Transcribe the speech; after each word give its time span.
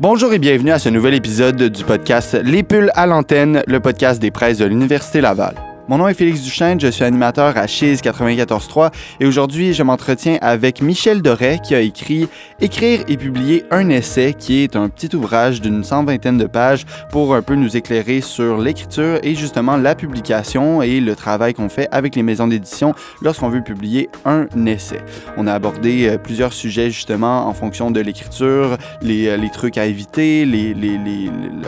Bonjour 0.00 0.32
et 0.32 0.38
bienvenue 0.38 0.70
à 0.70 0.78
ce 0.78 0.88
nouvel 0.88 1.14
épisode 1.14 1.60
du 1.60 1.82
podcast 1.82 2.38
Les 2.44 2.62
Pulls 2.62 2.92
à 2.94 3.08
l'antenne, 3.08 3.64
le 3.66 3.80
podcast 3.80 4.22
des 4.22 4.30
presses 4.30 4.58
de 4.58 4.64
l'Université 4.64 5.20
Laval. 5.20 5.56
Mon 5.88 5.96
nom 5.96 6.06
est 6.06 6.12
Félix 6.12 6.42
Duchesne, 6.42 6.78
je 6.78 6.88
suis 6.88 7.02
animateur 7.02 7.56
à 7.56 7.66
Chiz 7.66 8.02
94.3 8.02 8.90
et 9.20 9.26
aujourd'hui 9.26 9.72
je 9.72 9.82
m'entretiens 9.82 10.36
avec 10.42 10.82
Michel 10.82 11.22
Doré 11.22 11.60
qui 11.62 11.74
a 11.74 11.80
écrit 11.80 12.28
Écrire 12.60 13.00
et 13.08 13.16
publier 13.16 13.64
un 13.70 13.88
essai 13.88 14.34
qui 14.38 14.62
est 14.62 14.76
un 14.76 14.90
petit 14.90 15.16
ouvrage 15.16 15.62
d'une 15.62 15.82
cent 15.84 16.04
vingtaine 16.04 16.36
de 16.36 16.44
pages 16.44 16.84
pour 17.10 17.34
un 17.34 17.40
peu 17.40 17.54
nous 17.54 17.74
éclairer 17.74 18.20
sur 18.20 18.58
l'écriture 18.58 19.18
et 19.22 19.34
justement 19.34 19.78
la 19.78 19.94
publication 19.94 20.82
et 20.82 21.00
le 21.00 21.16
travail 21.16 21.54
qu'on 21.54 21.70
fait 21.70 21.88
avec 21.90 22.16
les 22.16 22.22
maisons 22.22 22.48
d'édition 22.48 22.94
lorsqu'on 23.22 23.48
veut 23.48 23.62
publier 23.62 24.10
un 24.26 24.46
essai. 24.66 25.00
On 25.38 25.46
a 25.46 25.54
abordé 25.54 26.06
euh, 26.06 26.18
plusieurs 26.18 26.52
sujets 26.52 26.90
justement 26.90 27.46
en 27.46 27.54
fonction 27.54 27.90
de 27.90 28.00
l'écriture, 28.00 28.76
les, 29.00 29.28
euh, 29.28 29.38
trucs 29.54 29.78
à 29.78 29.86
éviter, 29.86 30.46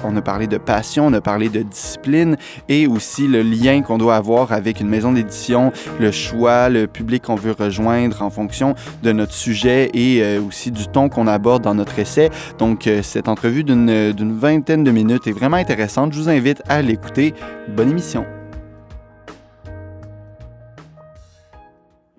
on 0.04 0.14
a 0.14 0.20
parlé 0.20 0.46
de 0.46 0.58
passion, 0.58 1.06
on 1.06 1.12
a 1.14 1.22
parlé 1.22 1.48
de 1.48 1.62
discipline 1.62 2.36
et 2.68 2.86
aussi 2.86 3.26
le 3.26 3.40
lien 3.40 3.80
qu'on 3.80 3.96
doit 3.96 4.09
avoir 4.10 4.52
avec 4.52 4.80
une 4.80 4.88
maison 4.88 5.12
d'édition, 5.12 5.72
le 5.98 6.10
choix, 6.10 6.68
le 6.68 6.86
public 6.86 7.24
qu'on 7.24 7.34
veut 7.34 7.54
rejoindre 7.58 8.22
en 8.22 8.30
fonction 8.30 8.74
de 9.02 9.12
notre 9.12 9.32
sujet 9.32 9.90
et 9.94 10.22
euh, 10.22 10.40
aussi 10.40 10.70
du 10.70 10.86
ton 10.86 11.08
qu'on 11.08 11.26
aborde 11.26 11.62
dans 11.62 11.74
notre 11.74 11.98
essai. 11.98 12.30
Donc, 12.58 12.86
euh, 12.86 13.02
cette 13.02 13.28
entrevue 13.28 13.64
d'une 13.64 14.38
vingtaine 14.38 14.84
de 14.84 14.90
minutes 14.90 15.26
est 15.26 15.32
vraiment 15.32 15.56
intéressante. 15.56 16.12
Je 16.12 16.18
vous 16.18 16.28
invite 16.28 16.62
à 16.68 16.82
l'écouter. 16.82 17.34
Bonne 17.68 17.90
émission. 17.90 18.24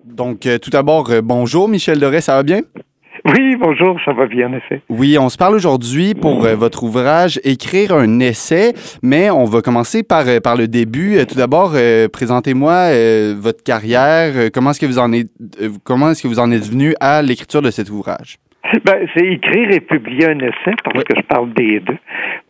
Donc, 0.04 0.46
euh, 0.46 0.58
tout 0.58 0.70
d'abord, 0.70 1.10
bonjour 1.22 1.68
Michel 1.68 1.98
Doré, 1.98 2.20
ça 2.20 2.34
va 2.34 2.42
bien? 2.42 2.60
Oui, 3.24 3.56
bonjour, 3.56 3.98
ça 4.04 4.12
va 4.12 4.26
bien 4.26 4.48
en 4.48 4.54
effet. 4.54 4.82
Oui, 4.88 5.16
on 5.18 5.28
se 5.28 5.36
parle 5.36 5.54
aujourd'hui 5.54 6.14
pour 6.14 6.44
euh, 6.44 6.56
votre 6.56 6.82
ouvrage 6.82 7.40
Écrire 7.44 7.94
un 7.94 8.18
essai, 8.18 8.74
mais 9.00 9.30
on 9.30 9.44
va 9.44 9.62
commencer 9.62 10.02
par, 10.02 10.26
euh, 10.26 10.40
par 10.40 10.56
le 10.56 10.66
début. 10.66 11.16
Euh, 11.16 11.24
tout 11.24 11.36
d'abord, 11.36 11.74
présentez-moi 12.12 12.90
votre 13.34 13.62
carrière. 13.62 14.50
Comment 14.52 14.70
est-ce 14.70 14.80
que 14.80 14.86
vous 14.86 14.98
en 14.98 15.12
êtes 15.12 15.28
comment 15.84 16.10
est-ce 16.10 16.22
que 16.22 16.28
vous 16.28 16.38
en 16.38 16.50
êtes 16.50 16.68
venu 16.68 16.94
à 17.00 17.22
l'écriture 17.22 17.62
de 17.62 17.70
cet 17.70 17.90
ouvrage? 17.90 18.38
Ben, 18.84 19.06
c'est 19.14 19.26
écrire 19.26 19.70
et 19.70 19.80
publier 19.80 20.28
un 20.28 20.38
essai, 20.38 20.74
parce 20.84 21.04
que 21.04 21.14
je 21.16 21.22
parle 21.22 21.52
des 21.52 21.80
deux. 21.80 21.98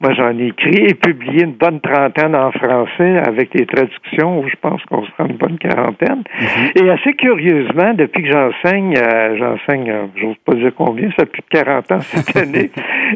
Moi, 0.00 0.14
j'en 0.14 0.38
ai 0.38 0.48
écrit 0.48 0.86
et 0.86 0.94
publié 0.94 1.44
une 1.44 1.52
bonne 1.52 1.80
trentaine 1.80 2.34
en 2.34 2.50
français 2.52 3.18
avec 3.26 3.54
les 3.54 3.66
traductions, 3.66 4.40
où 4.40 4.48
je 4.48 4.56
pense 4.60 4.82
qu'on 4.84 5.04
sera 5.04 5.26
une 5.28 5.36
bonne 5.36 5.58
quarantaine. 5.58 6.22
Mhm. 6.40 6.70
Et 6.82 6.90
assez 6.90 7.14
curieusement, 7.14 7.94
depuis 7.94 8.24
que 8.24 8.30
j'enseigne, 8.30 8.94
euh, 8.96 9.36
j'enseigne, 9.38 9.90
euh, 9.90 10.06
j'ose 10.16 10.36
pas 10.44 10.54
dire 10.54 10.72
combien, 10.76 11.08
ça 11.10 11.24
fait 11.24 11.26
plus 11.26 11.42
de 11.42 11.58
40 11.58 11.92
ans 11.92 12.00
cette 12.00 12.36
année, 12.42 12.70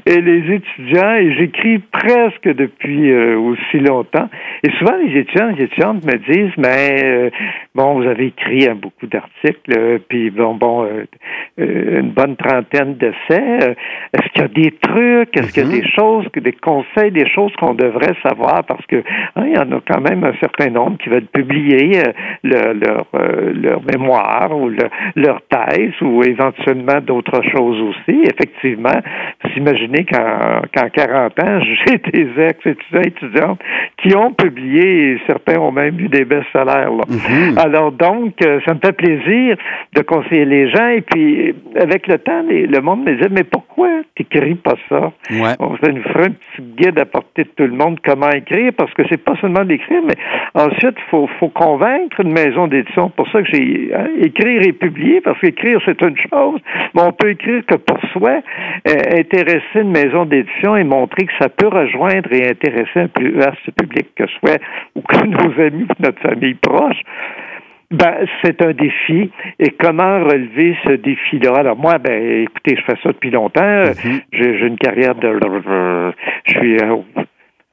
et 0.07 0.21
les 0.21 0.55
étudiants, 0.55 1.15
et 1.15 1.35
j'écris 1.35 1.79
presque 1.79 2.49
depuis 2.49 3.11
euh, 3.11 3.39
aussi 3.39 3.79
longtemps. 3.79 4.29
Et 4.63 4.71
souvent, 4.79 4.97
les 4.97 5.21
étudiants, 5.21 5.49
les 5.57 5.65
étudiantes 5.65 6.05
me 6.05 6.19
disent, 6.33 6.57
mais 6.57 7.31
bon, 7.75 8.01
vous 8.01 8.09
avez 8.09 8.27
écrit 8.27 8.69
beaucoup 8.75 9.07
d'articles, 9.07 10.01
puis 10.09 10.31
bon, 10.31 10.55
bon, 10.55 10.89
une 11.59 12.11
bonne 12.11 12.37
trentaine 12.37 12.86
d'essais. 12.95 13.77
Est-ce 14.13 14.29
qu'il 14.33 14.43
y 14.43 14.45
a 14.45 14.49
des 14.49 14.71
trucs? 14.81 15.37
Est-ce 15.37 15.53
qu'il 15.53 15.63
y 15.63 15.67
a 15.67 15.69
mhm. 15.69 15.81
des 15.81 15.89
choses, 15.91 16.27
des 16.35 16.53
conseils, 16.53 17.11
des 17.11 17.29
choses 17.29 17.53
qu'on 17.57 17.75
devrait 17.75 18.15
savoir? 18.23 18.65
Parce 18.65 18.85
que 18.87 18.97
hein, 19.37 19.45
il 19.47 19.55
y 19.55 19.59
en 19.59 19.71
a 19.73 19.81
quand 19.89 20.01
même 20.01 20.25
un 20.25 20.35
certain 20.41 20.71
nombre 20.71 20.97
qui 20.99 21.09
veulent 21.09 21.27
publier 21.27 21.99
euh, 21.99 22.75
leur, 22.75 23.07
euh, 23.15 23.53
leur 23.55 23.83
mémoire 23.83 24.51
ou 24.57 24.71
leur 25.17 25.41
thèse 25.49 25.93
ou 26.01 26.23
éventuellement 26.23 27.01
d'autres 27.01 27.43
choses 27.51 27.81
aussi. 27.81 28.23
Effectivement, 28.23 29.01
vous 29.45 29.51
imaginez 29.57 30.05
qu'en 30.05 30.63
40 30.73 31.43
ans, 31.43 31.61
j'ai 31.87 31.99
des 31.99 32.43
ex-étudiants 32.43 33.03
étudiantes 33.07 33.61
qui 34.03 34.15
ont 34.15 34.33
publié 34.33 35.13
et 35.13 35.21
certains 35.27 35.59
ont 35.61 35.73
même 35.73 35.99
eu 36.01 36.09
des 36.09 36.25
best-sellers. 36.25 36.91
Mhm. 37.09 37.59
Alors 37.59 37.93
donc, 37.93 38.35
euh, 38.45 38.61
ça 38.67 38.75
me 38.75 38.81
fait 38.81 38.93
plaisir 38.93 39.57
de 39.95 40.03
conseiller 40.03 40.45
les 40.45 40.71
gens 40.71 40.89
et 40.89 41.01
puis 41.01 41.55
avec 41.79 42.07
le 42.07 42.19
temps, 42.19 42.43
le 42.77 42.83
monde 42.83 43.05
me 43.05 43.15
disait, 43.15 43.29
mais 43.31 43.45
pourquoi 43.45 43.89
t'écris 44.15 44.55
pas 44.55 44.75
ça? 44.89 45.13
On 45.61 45.71
nous 45.71 46.03
ferait 46.03 46.27
un 46.27 46.31
petit 46.31 46.63
guide 46.77 46.99
à 46.99 47.05
portée 47.05 47.45
de 47.45 47.49
tout 47.49 47.65
le 47.65 47.77
monde 47.77 47.99
comment 48.05 48.31
écrire, 48.31 48.73
parce 48.77 48.93
que 48.95 49.03
c'est 49.09 49.23
pas 49.23 49.37
seulement 49.41 49.65
d'écrire, 49.65 50.03
mais 50.05 50.15
ensuite, 50.55 50.97
il 50.97 51.11
faut, 51.11 51.29
faut 51.39 51.49
convaincre 51.49 52.21
une 52.21 52.33
maison 52.33 52.67
d'édition. 52.67 53.11
pour 53.11 53.29
ça 53.31 53.43
que 53.43 53.49
j'ai 53.53 53.91
hein, 53.95 54.07
écrire 54.21 54.63
et 54.63 54.73
publier, 54.73 55.21
parce 55.21 55.39
qu'écrire, 55.41 55.81
c'est 55.85 56.01
une 56.03 56.17
chose, 56.17 56.61
mais 56.95 57.03
on 57.03 57.13
peut 57.13 57.31
écrire 57.31 57.65
que 57.67 57.77
pour 57.77 57.99
soi, 58.13 58.41
euh, 58.89 59.19
intéresser 59.19 59.81
une 59.81 59.93
maison 59.93 60.25
d'édition 60.25 60.77
et 60.77 60.85
montrer 60.85 61.27
que 61.27 61.33
ça 61.41 61.49
peut 61.49 61.69
rejoindre 61.69 62.33
et 62.33 62.49
intéresser 62.49 63.01
un 63.01 63.09
plus 63.09 63.33
vaste 63.33 63.71
public 63.77 64.07
que 64.17 64.27
soit, 64.41 64.61
ou 64.95 65.03
que 65.03 65.17
nos 65.27 65.61
amis 65.61 65.85
ou 65.85 66.03
notre 66.03 66.21
famille 66.21 66.55
proche. 66.55 67.01
Ben, 67.91 68.27
c'est 68.43 68.61
un 68.63 68.73
défi. 68.73 69.31
Et 69.59 69.71
comment 69.71 70.25
relever 70.25 70.77
ce 70.85 70.93
défi-là? 70.93 71.55
Alors 71.59 71.77
moi, 71.77 71.99
ben, 71.99 72.43
écoutez, 72.43 72.77
je 72.77 72.83
fais 72.83 72.99
ça 73.03 73.11
depuis 73.11 73.31
longtemps. 73.31 73.61
Mm-hmm. 73.63 74.23
J'ai 74.33 74.67
une 74.67 74.79
carrière 74.79 75.15
de... 75.15 75.39
Je 76.47 76.53
suis 76.53 76.77
euh, 76.79 76.97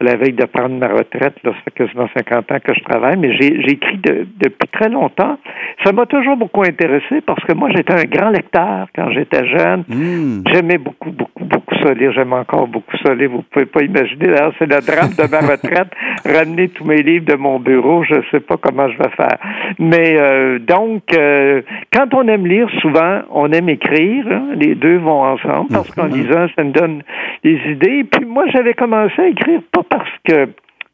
la 0.02 0.16
veille 0.16 0.34
de 0.34 0.46
prendre 0.46 0.76
ma 0.78 0.88
retraite. 0.88 1.36
Là, 1.44 1.52
ça 1.52 1.58
fait 1.66 1.72
quasiment 1.72 2.08
50 2.16 2.52
ans 2.52 2.58
que 2.64 2.74
je 2.74 2.84
travaille, 2.84 3.18
mais 3.18 3.36
j'ai 3.40 3.72
écrit 3.72 3.98
depuis 3.98 4.68
très 4.72 4.90
longtemps. 4.90 5.38
Ça 5.84 5.92
m'a 5.92 6.06
toujours 6.06 6.36
beaucoup 6.36 6.64
intéressé 6.64 7.22
parce 7.26 7.44
que 7.46 7.54
moi, 7.54 7.70
j'étais 7.74 7.94
un 7.94 8.04
grand 8.04 8.30
lecteur 8.30 8.88
quand 8.96 9.12
j'étais 9.12 9.46
jeune. 9.48 9.84
Hmm. 9.88 10.44
J'aimais 10.48 10.78
beaucoup, 10.78 11.12
beaucoup, 11.12 11.46
beaucoup 11.46 11.76
ça 11.84 11.94
lire. 11.94 12.12
J'aime 12.14 12.34
encore 12.34 12.68
beaucoup 12.68 12.98
ça 12.98 13.14
lire. 13.14 13.30
Vous 13.30 13.44
pouvez 13.52 13.66
pas 13.66 13.84
imaginer. 13.84 14.28
D'ailleurs, 14.28 14.54
c'est 14.60 14.66
le 14.66 14.82
drame 14.82 15.12
de 15.18 15.32
ma 15.32 15.40
retraite. 15.52 15.90
Ramener 16.26 16.70
tous 16.70 16.86
mes 16.86 17.02
livres 17.02 17.26
de 17.26 17.36
mon 17.36 17.60
bureau, 17.60 18.04
je 18.04 18.16
sais 18.32 18.40
pas 18.40 18.58
comment 18.58 18.90
je 18.90 18.98
vais 18.98 19.10
faire. 19.16 19.38
Mais 19.80 20.18
euh, 20.18 20.60
donc, 20.60 21.04
euh, 21.14 21.62
quand 21.94 22.14
on 22.14 22.28
aime 22.28 22.46
lire, 22.46 22.68
souvent, 22.82 23.22
on 23.32 23.52
aime 23.52 23.70
écrire. 23.70 24.26
Hein. 24.30 24.56
Les 24.56 24.76
deux 24.76 24.98
vont 24.98 25.24
ensemble 25.24 25.70
parce 25.72 25.92
qu'en 25.92 26.06
lisant, 26.06 26.48
ça 26.56 26.64
me 26.64 26.72
donne 26.72 27.04
des 27.44 27.60
idées. 27.70 28.04
Puis 28.04 28.26
moi, 28.26 28.46
j'avais 28.52 28.74
commencé 28.74 29.22
à 29.22 29.28
écrire 29.28 29.62
pas 29.72 29.83
parce 29.84 30.10
que 30.28 30.50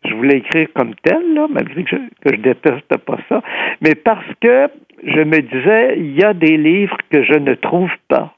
je 0.06 0.14
voulais 0.14 0.38
écrire 0.38 0.68
comme 0.74 0.96
tel, 1.04 1.34
là, 1.34 1.48
malgré 1.50 1.84
que 1.84 1.90
je, 1.90 2.30
que 2.30 2.36
je 2.36 2.42
déteste 2.42 2.98
pas 2.98 3.18
ça, 3.28 3.42
mais 3.82 3.96
parce 3.96 4.26
que 4.42 4.70
je 5.04 5.22
me 5.22 5.42
disais, 5.42 5.96
il 5.98 6.18
y 6.18 6.24
a 6.24 6.34
des 6.34 6.58
livres 6.58 6.98
que 7.10 7.24
je 7.24 7.34
ne 7.34 7.54
trouve 7.56 7.92
pas. 8.08 8.34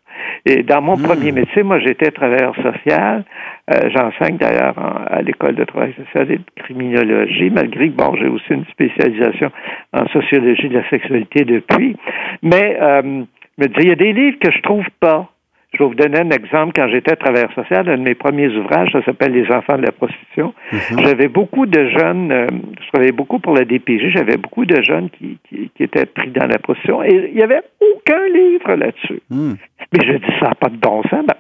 Et 0.46 0.64
dans 0.64 0.82
mon 0.82 0.98
hmm. 0.98 1.04
premier 1.04 1.32
métier, 1.32 1.64
moi, 1.64 1.80
j'étais 1.80 2.12
travailleur 2.12 2.56
social. 2.56 3.24
Euh, 3.72 3.90
j'enseigne 3.90 4.38
d'ailleurs 4.38 4.76
à 4.78 5.22
l'école 5.22 5.56
de 5.56 5.64
travail 5.64 5.94
social 5.94 6.32
et 6.32 6.38
de 6.38 6.64
criminologie, 6.64 7.50
malgré 7.50 7.90
que, 7.90 7.96
bon, 7.96 8.16
j'ai 8.16 8.28
aussi 8.28 8.52
une 8.52 8.66
spécialisation 8.66 9.52
en 9.94 10.08
sociologie 10.08 10.70
de 10.70 10.80
la 10.80 10.90
sexualité 10.90 11.46
depuis. 11.46 11.96
Mais, 12.42 12.78
euh, 12.82 13.24
me 13.58 13.68
disais, 13.68 13.82
il 13.84 13.90
y 13.90 13.92
a 13.92 13.96
des 13.96 14.14
livres 14.14 14.38
que 14.40 14.52
je 14.52 14.62
trouve 14.62 14.86
pas. 15.00 15.30
Je 15.74 15.78
vais 15.78 15.86
vous 15.86 15.96
donner 15.96 16.20
un 16.20 16.30
exemple. 16.32 16.74
Quand 16.76 16.90
j'étais 16.90 17.16
travailleur 17.16 17.52
social, 17.54 17.88
un 17.88 17.98
de 17.98 18.04
mes 18.04 18.16
premiers 18.16 18.50
ouvrages, 18.50 18.92
ça 18.92 19.04
s'appelle 19.04 19.32
Les 19.32 19.50
enfants 19.52 19.78
de 19.78 19.84
la 19.84 19.92
prostitution. 19.92 20.54
Mhm. 20.72 21.00
J'avais 21.06 21.30
beaucoup 21.30 21.66
de 21.66 21.88
jeunes, 21.88 22.32
euh, 22.32 22.48
je 22.82 22.88
travaillais 22.90 23.14
beaucoup 23.14 23.40
pour 23.40 23.56
la 23.56 23.64
DPG, 23.64 24.12
j'avais 24.12 24.38
beaucoup 24.38 24.66
de 24.66 24.82
jeunes 24.82 25.10
qui, 25.12 25.38
qui, 25.48 25.72
étaient 25.80 26.06
pris 26.06 26.30
dans 26.32 26.48
la 26.48 26.60
prostitution 26.60 27.04
et 27.04 27.30
il 27.30 27.36
n'y 27.36 27.44
avait 27.44 27.62
aucun 27.80 28.28
livre 28.34 28.76
là-dessus. 28.76 29.22
Hmm. 29.30 29.54
Mais 29.94 30.06
je 30.06 30.18
dis, 30.18 30.40
ça 30.40 30.50
n'a 30.50 30.56
pas 30.56 30.70
de 30.70 30.78
bon 30.78 31.04
sens. 31.04 31.26
Ben, 31.26 31.36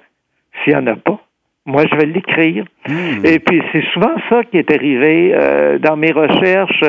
s'il 0.63 0.74
n'y 0.74 0.80
en 0.80 0.88
a 0.88 0.96
pas, 0.96 1.19
moi, 1.66 1.84
je 1.92 1.96
vais 1.96 2.06
l'écrire. 2.06 2.66
Hmm. 2.88 3.25
Et 3.25 3.40
puis, 3.40 3.62
c'est 3.72 3.84
souvent 3.94 4.16
ça 4.30 4.44
qui 4.46 4.58
est 4.58 4.72
arrivé 4.74 5.31
euh, 5.36 5.78
dans 5.78 5.96
mes 5.96 6.12
recherches. 6.12 6.84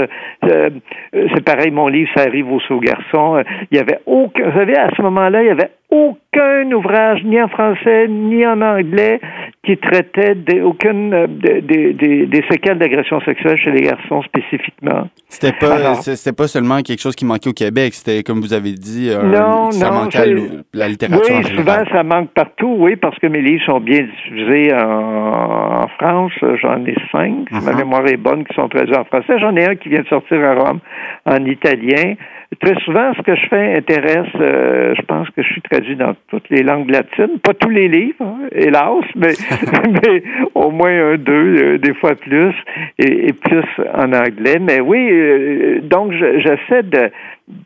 Euh, 0.45 0.71
c'est 1.13 1.45
pareil, 1.45 1.71
mon 1.71 1.89
livre, 1.89 2.11
ça 2.17 2.23
arrive 2.23 2.51
aux 2.51 2.61
sous-garçons. 2.61 3.43
Il 3.71 3.77
y 3.77 3.81
avait 3.81 3.99
aucun... 4.07 4.49
Vous 4.49 4.59
savez, 4.59 4.77
à 4.77 4.89
ce 4.97 5.03
moment-là, 5.03 5.43
il 5.43 5.49
y 5.49 5.51
avait 5.51 5.73
aucun 5.93 6.73
ouvrage, 6.73 7.23
ni 7.23 7.41
en 7.41 7.49
français, 7.49 8.09
ni 8.09 8.47
en 8.47 8.63
anglais, 8.63 9.21
qui 9.63 9.77
traitait 9.77 10.35
aucune 10.62 11.12
euh, 11.12 11.27
des, 11.27 12.44
séquelles 12.50 12.79
d'agression 12.79 13.21
sexuelle 13.21 13.59
chez 13.59 13.73
les 13.73 13.83
garçons 13.83 14.23
spécifiquement. 14.23 15.09
C'était 15.29 15.53
pas, 15.53 15.94
c'était 15.97 16.35
pas 16.35 16.49
seulement 16.49 16.81
quelque 16.81 17.00
chose 17.00 17.15
qui 17.15 17.27
manquait 17.27 17.50
au 17.50 17.53
Québec, 17.53 17.93
c'était 17.93 18.23
comme 18.23 18.41
vous 18.41 18.55
avez 18.55 18.73
dit, 18.73 19.11
non, 19.23 19.71
ça 19.71 19.91
manquait 19.91 20.19
à 20.19 20.27
la 20.73 20.89
littérature. 20.89 21.37
Oui, 21.37 21.56
souvent 21.56 21.85
ça 21.93 22.03
manque 22.03 22.31
partout, 22.31 22.75
oui, 22.79 22.97
parce 22.97 23.19
que 23.19 23.27
mes 23.27 23.43
livres 23.43 23.65
sont 23.67 23.81
bien 23.81 24.00
diffusés 24.00 24.73
en, 24.75 25.87
France. 25.99 26.33
J'en 26.62 26.85
ai 26.87 26.95
cinq, 27.12 27.50
ma 27.50 27.59
uh-huh. 27.59 27.77
mémoire 27.77 28.06
est 28.06 28.17
bonne, 28.17 28.45
qui 28.45 28.55
sont 28.55 28.69
traduits 28.69 28.97
en 28.97 29.05
français. 29.05 29.38
J'en 29.38 29.55
ai 29.56 29.67
un 29.67 29.77
qui 29.77 29.91
vient 29.91 30.00
de 30.00 30.09
sortir 30.09 30.43
à 30.43 30.55
Rome 30.55 30.81
en 31.27 31.45
italien 31.45 32.15
très 32.60 32.75
souvent, 32.84 33.12
ce 33.14 33.22
que 33.22 33.34
je 33.34 33.46
fais 33.49 33.76
intéresse, 33.76 34.28
euh, 34.40 34.94
je 34.96 35.02
pense 35.02 35.28
que 35.31 35.43
je 35.43 35.49
suis 35.49 35.62
traduit 35.62 35.96
dans 35.96 36.14
toutes 36.28 36.49
les 36.50 36.62
langues 36.62 36.90
latines, 36.90 37.38
pas 37.43 37.54
tous 37.54 37.70
les 37.70 37.88
livres, 37.88 38.22
hein, 38.22 38.49
hélas, 38.52 39.04
mais, 39.14 39.34
mais, 40.02 40.22
au 40.54 40.70
moins 40.70 41.12
un, 41.12 41.16
deux, 41.16 41.56
euh, 41.56 41.78
des 41.78 41.94
fois 41.94 42.14
plus, 42.14 42.54
et, 42.99 43.32
plus 43.32 43.64
en 43.94 44.12
anglais. 44.12 44.58
Mais 44.60 44.81
oui, 44.81 45.08
euh, 45.10 45.81
donc 45.82 46.12
j'essaie 46.12 46.82
de, 46.82 47.10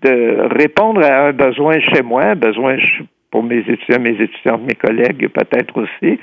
de 0.02 0.58
répondre 0.58 1.04
à 1.04 1.28
un 1.28 1.32
besoin 1.32 1.78
chez 1.80 2.02
moi, 2.02 2.24
un 2.24 2.36
besoin 2.36 2.76
pour 3.36 3.44
mes 3.44 3.58
étudiants, 3.58 4.00
mes 4.00 4.18
étudiantes, 4.18 4.62
mes 4.66 4.74
collègues 4.76 5.28
peut-être 5.28 5.76
aussi. 5.76 6.18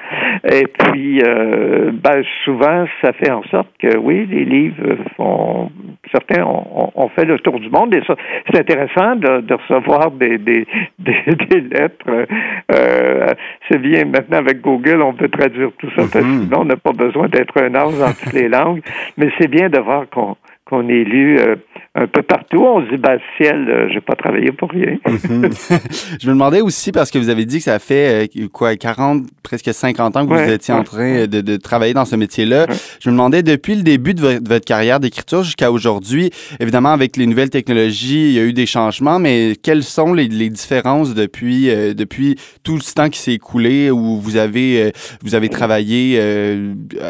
Et 0.52 0.66
puis, 0.66 1.22
euh, 1.22 1.92
ben, 1.94 2.24
souvent, 2.44 2.88
ça 3.04 3.14
fait 3.14 3.30
en 3.30 3.44
sorte 3.52 3.70
que, 3.80 3.98
oui, 4.00 4.26
les 4.26 4.46
livres 4.46 4.98
font... 5.16 5.70
Certains 6.12 6.44
ont, 6.44 7.10
fait 7.16 7.26
le 7.26 7.38
tour 7.40 7.60
du 7.60 7.70
monde 7.70 7.94
et 7.94 8.02
ça, 8.08 8.16
c'est 8.48 8.60
intéressant 8.60 9.16
de, 9.16 9.54
recevoir 9.54 10.10
des, 10.10 10.38
des, 10.40 10.66
des, 10.98 11.62
lettres. 11.62 12.26
Euh, 12.74 13.28
c'est 13.70 13.80
bien, 13.80 14.06
maintenant, 14.06 14.38
avec 14.38 14.62
Google, 14.62 15.04
on 15.04 15.14
peut 15.14 15.30
traduire 15.30 15.70
tout 15.78 15.90
ça, 15.96 16.04
que 16.04 16.24
mm-hmm. 16.24 16.58
on 16.58 16.66
n'a 16.66 16.78
pas 16.78 16.94
besoin 16.94 17.28
d'être 17.28 17.62
un 17.62 17.76
âge 17.76 17.98
dans 18.00 18.12
toutes 18.12 18.34
les 18.34 18.50
langues, 18.50 18.82
mais 19.18 19.30
c'est 19.40 19.50
bien 19.50 19.70
de 19.70 19.80
voir 19.80 20.10
qu'on 20.10 20.36
qu'on 20.66 20.88
est 20.88 21.04
lu 21.04 21.38
euh, 21.40 21.56
un 21.94 22.08
peu 22.08 22.22
partout. 22.22 22.64
On 22.64 22.86
se 22.86 22.90
dit, 22.90 22.98
ben, 22.98 23.20
ciel, 23.38 23.68
euh, 23.70 23.90
j'ai 23.94 24.00
pas 24.00 24.16
travaillé 24.16 24.52
pour 24.52 24.70
rien. 24.70 24.98
Je 25.06 26.28
me 26.28 26.34
demandais 26.34 26.62
aussi, 26.62 26.92
parce 26.92 27.12
que 27.12 27.20
vous 27.20 27.30
avez 27.30 27.46
dit 27.46 27.58
que 27.58 27.66
ça 27.66 27.80
fait 27.80 28.30
euh, 28.38 28.48
quoi, 28.48 28.76
40, 28.76 29.26
presque 29.44 29.74
50 29.74 30.16
ans 30.16 30.26
que 30.26 30.34
vous 30.34 30.52
étiez 30.52 30.74
en 30.74 30.84
train 30.84 31.28
de, 31.28 31.42
de, 31.42 31.58
travailler 31.58 31.94
dans 31.94 32.06
ce 32.06 32.16
métier-là. 32.16 32.68
Je 33.02 33.10
me 33.10 33.14
demandais, 33.14 33.44
depuis 33.44 33.76
le 33.76 33.84
début 33.84 34.14
de, 34.14 34.22
votre 34.22 34.66
carrière 34.66 35.02
d'écriture 35.02 35.44
jusqu'à 35.44 35.70
aujourd'hui, 35.70 36.32
évidemment, 36.62 36.94
avec 36.94 37.18
les 37.18 37.28
nouvelles 37.28 37.50
technologies, 37.50 38.30
il 38.30 38.34
y 38.34 38.40
a 38.40 38.44
eu 38.44 38.54
des 38.54 38.66
changements, 38.66 39.20
mais 39.20 39.56
quelles 39.62 39.84
sont 39.84 40.14
les, 40.14 40.30
les 40.30 40.50
différences 40.50 41.14
depuis, 41.14 41.68
depuis 41.94 42.38
tout 42.64 42.76
le 42.76 42.94
temps 42.94 43.10
qui 43.10 43.20
s'est 43.20 43.34
écoulé 43.34 43.92
où 43.92 44.18
vous 44.18 44.38
avez, 44.38 44.92
vous 45.24 45.36
avez 45.36 45.50
travaillé 45.50 46.22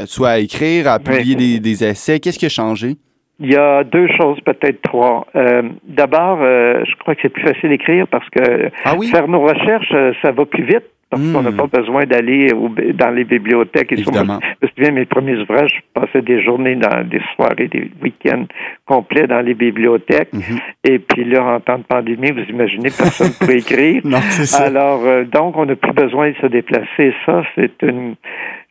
soit 0.05 0.29
à 0.29 0.39
écrire, 0.39 0.87
à 0.87 0.99
publier 0.99 1.35
des, 1.35 1.59
des 1.59 1.83
essais? 1.83 2.19
Qu'est-ce 2.19 2.39
qui 2.39 2.47
a 2.47 2.49
changé? 2.49 2.97
Il 3.43 3.51
y 3.51 3.57
a 3.57 3.83
deux 3.83 4.07
choses, 4.17 4.39
peut-être 4.41 4.81
trois. 4.81 5.27
Euh, 5.35 5.63
D'abord, 5.83 6.39
euh, 6.41 6.81
je 6.85 6.95
crois 6.95 7.13
que 7.13 7.21
c'est 7.23 7.29
plus 7.29 7.43
facile 7.43 7.69
d'écrire 7.69 8.07
parce 8.07 8.27
que 8.29 8.69
ah 8.85 8.95
faire 9.11 9.27
nos 9.27 9.41
recherches, 9.41 9.91
euh, 9.93 10.13
ça 10.21 10.31
va 10.31 10.45
plus 10.45 10.63
vite 10.63 10.85
parce 11.09 11.31
qu'on 11.31 11.43
n'a 11.43 11.51
hmm. 11.51 11.57
pas 11.57 11.79
besoin 11.79 12.05
d'aller 12.05 12.51
dans 12.93 13.11
les 13.11 13.23
bibliothèques. 13.23 13.91
Et 13.91 13.99
Évidemment. 13.99 14.39
je 14.41 14.65
me 14.65 14.71
souviens, 14.71 14.91
mes 14.91 15.05
premiers 15.05 15.35
ouvrages, 15.35 15.71
je 15.75 16.01
passais 16.01 16.21
des 16.23 16.41
journées, 16.41 16.75
dans 16.75 17.07
des 17.07 17.21
soirées, 17.35 17.67
des 17.67 17.91
week-ends 18.01 18.45
complets 18.85 19.27
dans 19.27 19.41
les 19.41 19.53
bibliothèques. 19.53 20.33
Mhm. 20.33 20.59
Et 20.85 20.99
puis 20.99 21.25
là, 21.25 21.43
en 21.43 21.59
temps 21.59 21.77
de 21.77 21.83
pandémie, 21.83 22.31
vous 22.31 22.49
imaginez, 22.49 22.89
personne 22.89 23.27
ne 23.39 23.45
peut 23.45 23.57
écrire. 23.57 24.01
non, 24.05 24.21
ça. 24.21 24.63
Alors, 24.63 25.05
euh, 25.05 25.23
donc, 25.25 25.55
on 25.55 25.65
n'a 25.65 25.75
plus 25.75 25.93
besoin 25.93 26.31
de 26.31 26.35
se 26.37 26.47
déplacer. 26.47 27.13
Ça, 27.27 27.43
c'est 27.55 27.83
une, 27.83 28.15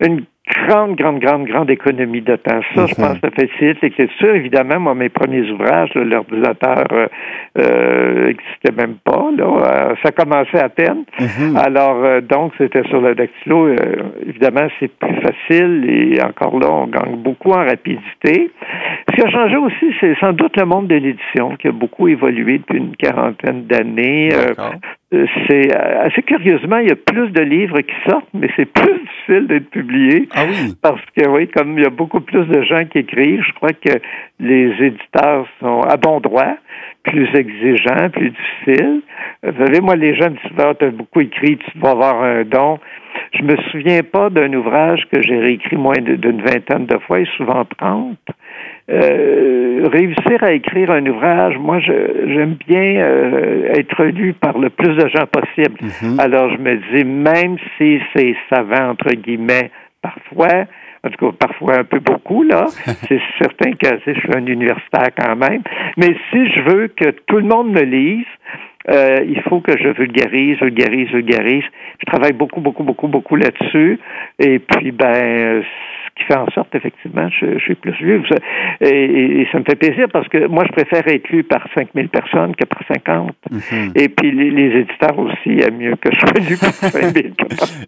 une 0.00 0.24
grande, 0.66 0.96
grande, 0.96 1.20
grande, 1.20 1.46
grande 1.46 1.70
économie 1.70 2.20
de 2.20 2.36
temps. 2.36 2.60
Ça, 2.74 2.86
je 2.86 2.94
pense, 2.94 3.18
ça 3.20 3.30
facilite 3.30 3.80
l'écriture. 3.82 4.34
Évidemment, 4.34 4.80
moi, 4.80 4.94
mes 4.94 5.08
premiers 5.08 5.50
ouvrages, 5.50 5.94
l'ordinateur 5.94 6.84
n'existait 7.56 7.60
euh, 7.60 8.70
euh 8.70 8.76
même 8.76 8.96
pas. 9.04 9.28
Là. 9.36 9.44
Euh, 9.44 9.94
ça 10.02 10.12
commençait 10.12 10.60
à 10.60 10.68
peine. 10.68 11.04
Mhm. 11.20 11.56
Alors, 11.56 12.04
euh, 12.04 12.20
donc, 12.20 12.52
c'était 12.58 12.82
sur 12.88 13.00
le 13.00 13.14
dactylo. 13.14 13.68
évidemment, 14.26 14.68
c'est 14.80 14.90
plus 14.92 15.16
facile 15.20 15.84
et 15.88 16.22
encore 16.22 16.58
là, 16.58 16.68
on 16.70 16.86
gagne 16.86 17.16
beaucoup 17.16 17.50
en 17.50 17.64
rapidité. 17.64 18.50
Ce 19.12 19.16
qui 19.16 19.26
a 19.26 19.30
changé 19.30 19.56
aussi, 19.56 19.94
c'est 20.00 20.18
sans 20.20 20.32
doute 20.32 20.56
le 20.56 20.64
monde 20.64 20.88
de 20.88 20.94
l'édition 20.94 21.54
qui 21.56 21.68
a 21.68 21.72
beaucoup 21.72 22.08
évolué 22.08 22.58
depuis 22.58 22.78
une 22.78 22.96
quarantaine 22.96 23.66
d'années. 23.66 24.30
Euh, 24.32 25.26
c'est 25.46 25.76
euh, 25.76 26.06
assez 26.06 26.22
curieusement, 26.22 26.78
il 26.78 26.88
y 26.88 26.92
a 26.92 26.96
plus 26.96 27.28
de 27.28 27.42
livres 27.42 27.80
qui 27.82 27.94
sortent, 28.08 28.28
mais 28.32 28.48
c'est 28.56 28.64
plus 28.64 29.00
difficile 29.00 29.46
d'être 29.48 29.68
publié. 29.68 30.28
Ah 30.34 30.44
oui. 30.48 30.74
Parce 30.80 31.02
que 31.14 31.28
oui, 31.28 31.46
comme 31.48 31.76
il 31.76 31.84
y 31.84 31.86
a 31.86 31.90
beaucoup 31.90 32.20
plus 32.20 32.46
de 32.46 32.62
gens 32.62 32.86
qui 32.86 33.00
écrivent, 33.00 33.42
je 33.46 33.52
crois 33.52 33.74
que 33.74 34.00
les 34.40 34.72
éditeurs 34.80 35.46
sont 35.60 35.82
à 35.82 35.98
bon 35.98 36.20
droit, 36.20 36.56
plus 37.02 37.28
exigeants, 37.34 38.08
plus 38.10 38.30
difficiles. 38.30 39.02
Vous 39.42 39.66
savez, 39.66 39.80
moi, 39.82 39.96
les 39.96 40.14
gens 40.14 40.30
me 40.30 40.36
disent 40.36 40.76
tu 40.78 40.84
as 40.86 40.90
beaucoup 40.90 41.20
écrit, 41.20 41.58
tu 41.58 41.78
vas 41.80 41.90
avoir 41.90 42.22
un 42.22 42.44
don. 42.44 42.78
Je 43.34 43.42
me 43.42 43.56
souviens 43.70 44.02
pas 44.02 44.30
d'un 44.30 44.54
ouvrage 44.54 45.06
que 45.12 45.20
j'ai 45.20 45.38
réécrit 45.38 45.76
moins 45.76 46.00
d'une 46.00 46.40
vingtaine 46.40 46.86
de 46.86 46.96
fois 46.98 47.20
et 47.20 47.28
souvent 47.36 47.66
trente. 47.78 48.18
Euh, 48.90 49.88
réussir 49.92 50.42
à 50.42 50.52
écrire 50.52 50.90
un 50.90 51.06
ouvrage, 51.06 51.56
moi, 51.58 51.78
j'aime 51.80 52.56
bien 52.66 52.96
euh, 52.96 53.74
être 53.74 54.04
lu 54.04 54.32
par 54.32 54.58
le 54.58 54.70
plus 54.70 54.94
de 54.96 55.08
gens 55.08 55.26
possible. 55.26 55.78
Mhm. 55.80 56.18
Alors, 56.18 56.50
je 56.50 56.58
me 56.58 56.76
dis, 56.92 57.04
même 57.04 57.56
si 57.78 58.00
c'est 58.14 58.34
savant, 58.50 58.90
entre 58.90 59.14
guillemets, 59.14 59.70
parfois, 60.02 60.64
en 61.04 61.10
tout 61.10 61.30
cas, 61.30 61.46
parfois 61.46 61.78
un 61.78 61.84
peu 61.84 62.00
beaucoup, 62.00 62.42
là. 62.42 62.66
c'est 63.08 63.20
certain 63.38 63.72
que 63.72 63.86
je 64.04 64.18
suis 64.18 64.36
un 64.36 64.46
universitaire 64.46 65.10
quand 65.16 65.36
même. 65.36 65.62
Mais 65.96 66.16
si 66.30 66.50
je 66.50 66.60
veux 66.62 66.88
que 66.88 67.10
tout 67.26 67.38
le 67.38 67.46
monde 67.46 67.70
me 67.70 67.82
lise, 67.82 68.26
euh, 68.90 69.18
il 69.26 69.40
faut 69.42 69.60
que 69.60 69.78
je 69.78 69.88
vulgarise, 69.88 70.58
vulgarise, 70.58 71.08
vulgarise. 71.10 71.64
Je 72.00 72.06
travaille 72.06 72.32
beaucoup, 72.32 72.60
beaucoup, 72.60 72.82
beaucoup, 72.82 73.06
beaucoup 73.06 73.36
là-dessus. 73.36 74.00
Et 74.40 74.58
puis, 74.58 74.90
ben, 74.90 75.62
qui 76.16 76.24
fait 76.24 76.36
en 76.36 76.50
sorte, 76.50 76.74
effectivement, 76.74 77.28
je, 77.30 77.58
suis 77.58 77.74
plus 77.74 77.92
vieux. 77.92 78.22
Et, 78.80 79.46
ça 79.50 79.58
me 79.58 79.64
fait 79.64 79.76
plaisir 79.76 80.06
parce 80.12 80.28
que 80.28 80.46
moi, 80.46 80.64
je 80.66 80.72
préfère 80.72 81.06
être 81.08 81.28
lu 81.30 81.42
par 81.42 81.66
5000 81.74 82.08
personnes 82.08 82.54
que 82.54 82.64
par 82.64 82.82
50. 82.86 83.34
Mhm. 83.50 83.92
Et 83.94 84.08
puis, 84.08 84.30
les, 84.30 84.62
éditeurs 84.72 85.18
aussi 85.18 85.60
aiment 85.60 85.78
mieux 85.78 85.96
que 85.96 86.10
je 86.12 86.18
sois 86.18 86.32
lu 86.48 86.56
par 86.56 86.72
5000. 86.90 87.34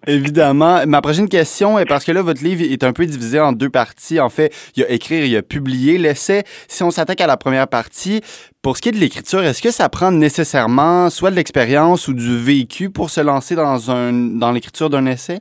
Évidemment. 0.06 0.86
Ma 0.86 1.00
prochaine 1.00 1.28
question 1.28 1.78
est 1.78 1.86
parce 1.86 2.04
que 2.04 2.12
là, 2.12 2.22
votre 2.22 2.42
livre 2.42 2.62
est 2.62 2.84
un 2.84 2.92
peu 2.92 3.06
divisé 3.06 3.40
en 3.40 3.52
deux 3.52 3.70
parties. 3.70 4.20
En 4.20 4.30
fait, 4.30 4.52
il 4.76 4.80
y 4.80 4.84
a 4.84 4.90
écrire, 4.90 5.24
il 5.24 5.30
y 5.30 5.36
a 5.36 5.42
publier 5.42 5.98
l'essai. 5.98 6.42
Si 6.68 6.82
on 6.82 6.90
s'attaque 6.90 7.20
à 7.20 7.26
la 7.26 7.36
première 7.36 7.68
partie, 7.68 8.20
pour 8.62 8.76
ce 8.76 8.82
qui 8.82 8.88
est 8.88 8.92
de 8.92 8.98
l'écriture, 8.98 9.42
est-ce 9.42 9.60
que 9.60 9.70
ça 9.70 9.88
prend 9.88 10.10
nécessairement 10.10 11.10
soit 11.10 11.30
de 11.30 11.36
l'expérience 11.36 12.08
ou 12.08 12.14
du 12.14 12.38
vécu 12.38 12.90
pour 12.90 13.10
se 13.10 13.20
lancer 13.20 13.54
dans, 13.54 13.90
un, 13.90 14.12
dans 14.12 14.52
l'écriture 14.52 14.88
d'un 14.88 15.06
essai? 15.06 15.40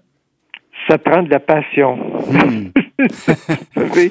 Ça 0.87 0.97
prend 0.97 1.23
de 1.23 1.29
la 1.29 1.39
passion. 1.39 1.97
Hmm. 2.29 2.69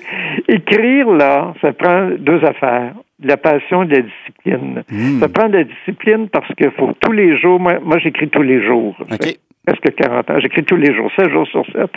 Écrire, 0.49 1.11
là, 1.11 1.55
ça 1.61 1.73
prend 1.73 2.11
deux 2.19 2.43
affaires. 2.45 2.95
De 3.19 3.29
la 3.29 3.37
passion 3.37 3.85
et 3.85 3.87
de 3.87 3.97
la 3.97 4.03
discipline. 4.03 4.83
Hmm. 4.91 5.21
Ça 5.21 5.29
prend 5.29 5.49
de 5.49 5.59
la 5.59 5.65
discipline 5.65 6.29
parce 6.29 6.53
qu'il 6.55 6.71
faut 6.73 6.93
tous 7.01 7.13
les 7.13 7.39
jours, 7.39 7.61
moi, 7.61 7.75
moi 7.83 7.99
j'écris 7.99 8.29
tous 8.29 8.43
les 8.43 8.65
jours 8.65 8.97
presque 9.67 9.95
40 9.95 10.31
ans. 10.31 10.41
J'écris 10.41 10.65
tous 10.65 10.77
les 10.77 10.95
jours, 10.95 11.11
7 11.17 11.31
jours 11.31 11.47
sur 11.47 11.65
7. 11.67 11.91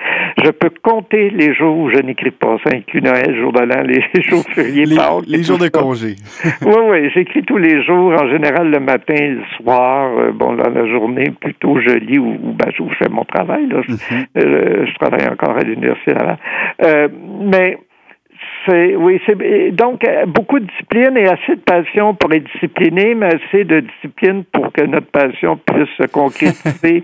Je 0.44 0.52
peux 0.52 0.70
compter 0.84 1.30
les 1.32 1.54
jours 1.54 1.78
où 1.78 1.90
je 1.90 1.98
n'écris 1.98 2.32
pas. 2.32 2.58
Ça 2.64 2.76
inclut 2.76 3.02
Noël, 3.02 3.36
jour 3.40 3.52
de 3.52 3.62
l'an, 3.62 3.82
les 3.82 4.04
jours 4.22 4.44
fériés, 4.54 4.86
les, 4.86 4.98
Les 5.28 5.44
jours 5.44 5.58
de 5.58 5.68
congé. 5.70 6.16
oui, 6.62 6.74
oui. 6.90 7.10
J'écris 7.14 7.44
tous 7.44 7.58
les 7.58 7.84
jours, 7.84 8.14
en 8.14 8.30
général 8.30 8.70
le 8.70 8.80
matin 8.80 9.16
le 9.16 9.44
soir. 9.58 10.12
Euh, 10.18 10.32
bon, 10.32 10.54
dans 10.54 10.70
la 10.70 10.88
journée, 10.88 11.32
plutôt 11.40 11.80
je 11.80 11.96
lis 11.96 12.20
ou, 12.20 12.38
ben, 12.42 12.72
je 12.72 12.84
fais 13.00 13.10
mon 13.10 13.24
travail. 13.24 13.68
Là. 13.68 13.82
Je, 13.88 13.94
mm-hmm. 13.94 14.26
euh, 14.38 14.86
je 14.86 14.94
travaille 14.96 15.28
encore 15.28 15.58
à 15.58 15.62
l'université 15.62 16.14
là. 16.14 16.38
Euh, 16.84 17.08
mais 17.42 17.78
c'est 18.66 18.96
oui, 18.96 19.22
c'est 19.26 19.72
donc 19.72 20.08
euh, 20.08 20.26
beaucoup 20.26 20.60
de 20.60 20.66
discipline 20.66 21.16
et 21.18 21.28
assez 21.28 21.56
de 21.56 21.62
passion 21.62 22.16
pour 22.16 22.32
être 22.34 22.46
discipliné, 22.54 23.16
mais 23.16 23.28
assez 23.28 23.64
de 23.64 23.82
discipline 23.82 24.44
pour 24.52 24.72
que 24.72 24.84
notre 24.84 25.08
passion 25.08 25.58
puisse 25.58 25.90
se 25.98 26.08
concrétiser. 26.12 27.04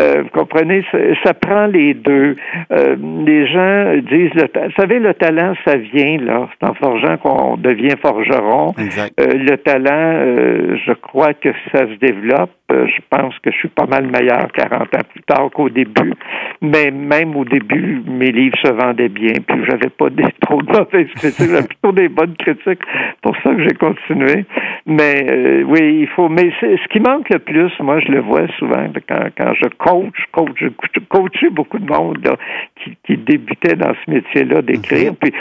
Euh, 0.00 0.22
vous 0.22 0.30
comprenez, 0.30 0.84
ça, 1.24 1.34
prend 1.34 1.66
les 1.66 1.94
deux. 1.94 2.36
Euh, 2.72 2.96
les 3.26 3.46
gens 3.46 3.94
disent, 3.96 4.34
le 4.34 4.48
vous 4.66 4.74
savez, 4.76 4.98
le 4.98 5.14
talent, 5.14 5.54
ça 5.64 5.76
vient 5.76 6.18
là. 6.18 6.48
C'est 6.60 6.68
en 6.68 6.74
forgeant 6.74 7.16
qu'on 7.18 7.56
devient 7.56 7.96
forgeron. 8.00 8.74
Euh, 8.78 9.08
le 9.18 9.56
talent, 9.56 9.90
euh, 9.90 10.76
je 10.86 10.92
crois 10.92 11.34
que 11.34 11.50
ça 11.72 11.80
se 11.80 11.94
développe. 11.98 12.50
Euh, 12.70 12.86
je 12.86 13.00
pense 13.10 13.36
que 13.40 13.50
je 13.50 13.56
suis 13.56 13.68
pas 13.68 13.86
mal 13.86 14.06
meilleur 14.06 14.50
40 14.52 14.82
ans 14.82 15.06
plus 15.10 15.22
tard 15.22 15.50
qu'au 15.52 15.68
début. 15.68 16.14
Mais 16.62 16.90
même 16.90 17.34
au 17.36 17.44
début, 17.44 18.02
mes 18.06 18.30
livres 18.30 18.56
se 18.62 18.70
vendaient 18.70 19.08
bien, 19.08 19.32
puis 19.46 19.64
j'avais 19.68 19.90
pas 19.90 20.10
des, 20.10 20.24
trop 20.40 20.62
de 20.62 20.70
mauvaises 20.70 21.10
critiques, 21.14 21.50
j'avais 21.50 21.66
plutôt 21.66 21.92
des 21.92 22.08
bonnes 22.08 22.34
critiques. 22.36 22.82
pour 23.22 23.36
ça 23.42 23.54
que 23.54 23.62
j'ai 23.62 23.74
continué. 23.74 24.44
Mais 24.86 25.26
euh, 25.30 25.62
oui, 25.66 26.00
il 26.02 26.08
faut. 26.08 26.28
Mais 26.28 26.52
ce 26.60 26.88
qui 26.88 27.00
manque 27.00 27.28
le 27.30 27.38
plus, 27.38 27.72
moi, 27.80 28.00
je 28.00 28.12
le 28.12 28.20
vois 28.20 28.46
souvent 28.58 28.86
quand, 29.08 29.28
quand 29.36 29.54
je 29.54 29.68
coach, 29.78 30.16
coach, 30.32 30.64
je 30.94 31.00
coachais 31.08 31.50
beaucoup 31.50 31.78
de 31.78 31.90
monde 31.90 32.36
qui, 32.76 32.96
qui 33.04 33.16
débutait 33.16 33.76
dans 33.76 33.92
ce 34.04 34.10
métier-là 34.10 34.62
d'écrire. 34.62 35.12
Mhm. 35.12 35.16
Puis 35.16 35.32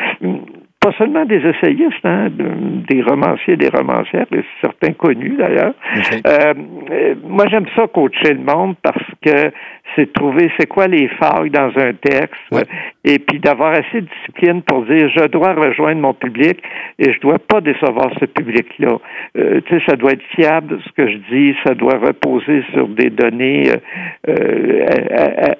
pas 0.80 0.92
seulement 0.98 1.26
des 1.26 1.42
essayistes, 1.46 2.06
hein, 2.06 2.30
des 2.32 3.02
romanciers, 3.02 3.58
des 3.58 3.68
romancières, 3.68 4.26
certains 4.62 4.94
connus 4.94 5.36
d'ailleurs. 5.38 5.74
Euh, 6.26 6.54
euh, 6.92 7.16
moi, 7.28 7.46
j'aime 7.50 7.66
ça 7.76 7.88
coacher 7.88 8.34
le 8.34 8.40
monde 8.40 8.76
parce 8.82 9.04
que 9.22 9.52
c'est 10.00 10.06
de 10.06 10.12
trouver 10.12 10.52
c'est 10.58 10.68
quoi 10.68 10.88
les 10.88 11.08
failles 11.10 11.50
dans 11.50 11.72
un 11.76 11.94
texte 11.94 12.68
et 13.04 13.20
puis 13.20 13.40
d'avoir 13.40 13.72
assez 13.72 14.02
de 14.02 14.08
discipline 14.08 14.62
pour 14.62 14.86
dire 14.86 15.10
je 15.10 15.28
dois 15.28 15.54
rejoindre 15.54 16.02
mon 16.02 16.14
public 16.14 16.62
et 16.98 17.14
je 17.14 17.20
dois 17.20 17.40
pas 17.40 17.62
décevoir 17.62 18.12
ce 18.20 18.26
public-là. 18.26 18.98
Euh, 19.38 19.62
tu 19.66 19.78
sais, 19.78 19.84
ça 19.88 19.96
doit 19.96 20.12
être 20.12 20.24
fiable 20.36 20.80
ce 20.86 20.92
que 20.92 21.10
je 21.10 21.18
dis, 21.32 21.56
ça 21.66 21.74
doit 21.74 21.98
reposer 21.98 22.64
sur 22.74 22.88
des 22.90 23.10
données 23.10 23.70
euh, 23.70 23.76
euh 24.30 24.86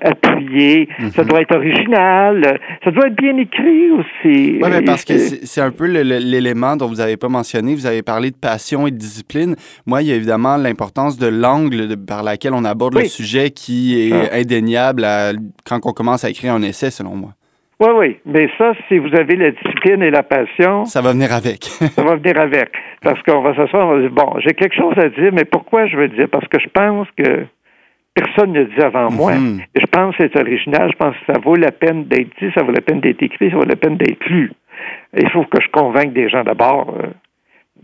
appuyées, 0.02 0.88
mhm. 1.00 1.10
ça 1.12 1.24
doit 1.24 1.42
être 1.42 1.56
original, 1.56 2.60
ça 2.84 2.92
doit 2.92 3.08
être 3.08 3.16
bien 3.16 3.38
écrit 3.38 3.92
aussi. 3.92 4.60
Oui, 4.62 4.70
mais 4.70 4.82
parce 4.82 5.04
que 5.04 5.18
c'est 5.18 5.62
un 5.62 5.72
peu 5.72 5.86
l'élément 5.86 6.76
dont 6.76 6.88
vous 6.88 6.96
n'avez 6.96 7.18
pas 7.18 7.30
mentionné. 7.30 7.74
Vous 7.74 7.86
avez 7.86 8.02
parlé 8.02 8.32
de 8.32 8.36
passion 8.36 8.88
et 8.88 8.92
de 8.92 8.98
discipline. 8.98 9.56
Moi, 9.86 10.02
il 10.02 10.10
y 10.10 10.12
a 10.12 10.16
évidemment 10.16 10.58
l'importance 10.58 11.18
de 11.18 11.28
l'angle 11.28 11.98
par 11.98 12.24
laquelle 12.24 12.54
on 12.54 12.64
aborde 12.64 12.96
le 12.96 13.06
sujet 13.06 13.50
qui 13.52 14.10
est 14.10 14.29
indéniable 14.32 15.06
quand 15.66 15.80
on 15.86 15.92
commence 15.92 16.24
à 16.24 16.30
écrire 16.30 16.54
un 16.54 16.62
essai, 16.62 16.92
selon 16.92 17.16
moi. 17.16 17.32
Oui, 17.80 17.90
oui. 17.96 18.18
Mais 18.26 18.50
ça, 18.58 18.74
si 18.88 18.98
vous 18.98 19.16
avez 19.16 19.38
la 19.38 19.52
discipline 19.52 20.04
et 20.04 20.12
la 20.12 20.24
passion. 20.24 20.84
Ça 20.86 21.02
va 21.02 21.14
venir 21.14 21.32
avec. 21.32 21.64
ça 21.96 22.04
va 22.04 22.16
venir 22.18 22.38
avec. 22.40 22.70
Parce 23.02 23.22
qu'on 23.24 23.42
va 23.42 23.56
s'asseoir, 23.56 23.88
on 23.88 23.96
va 23.96 24.02
dire, 24.02 24.12
bon, 24.12 24.34
j'ai 24.40 24.54
quelque 24.54 24.76
chose 24.76 24.98
à 24.98 25.08
dire, 25.10 25.32
mais 25.32 25.46
pourquoi 25.46 25.88
je 25.88 25.96
veux 25.96 26.10
dire? 26.10 26.28
Parce 26.30 26.48
que 26.50 26.60
je 26.60 26.68
pense 26.68 27.08
que 27.18 27.46
personne 28.14 28.52
ne 28.52 28.60
le 28.60 28.66
dit 28.66 28.82
avant 28.82 29.10
moi. 29.10 29.34
Mhm. 29.36 29.62
Et 29.76 29.80
je 29.80 29.86
pense 29.86 30.16
que 30.18 30.24
c'est 30.24 30.40
original. 30.40 30.92
Je 30.92 30.98
pense 30.98 31.16
que 31.16 31.34
ça 31.34 31.40
vaut 31.40 31.56
la 31.56 31.72
peine 31.72 32.04
d'être 32.06 32.30
dit, 32.42 32.52
ça 32.54 32.64
vaut 32.64 32.72
la 32.72 32.82
peine 32.82 33.00
d'être 33.00 33.24
écrit, 33.24 33.50
ça 33.50 33.56
vaut 33.56 33.66
la 33.66 33.78
peine 33.78 33.96
d'être 33.96 34.26
lu. 34.26 34.52
Il 35.18 35.30
faut 35.30 35.46
que 35.46 35.62
je 35.62 35.70
convainque 35.70 36.12
des 36.12 36.30
gens 36.30 36.44
d'abord. 36.44 36.94
Euh, 37.00 37.08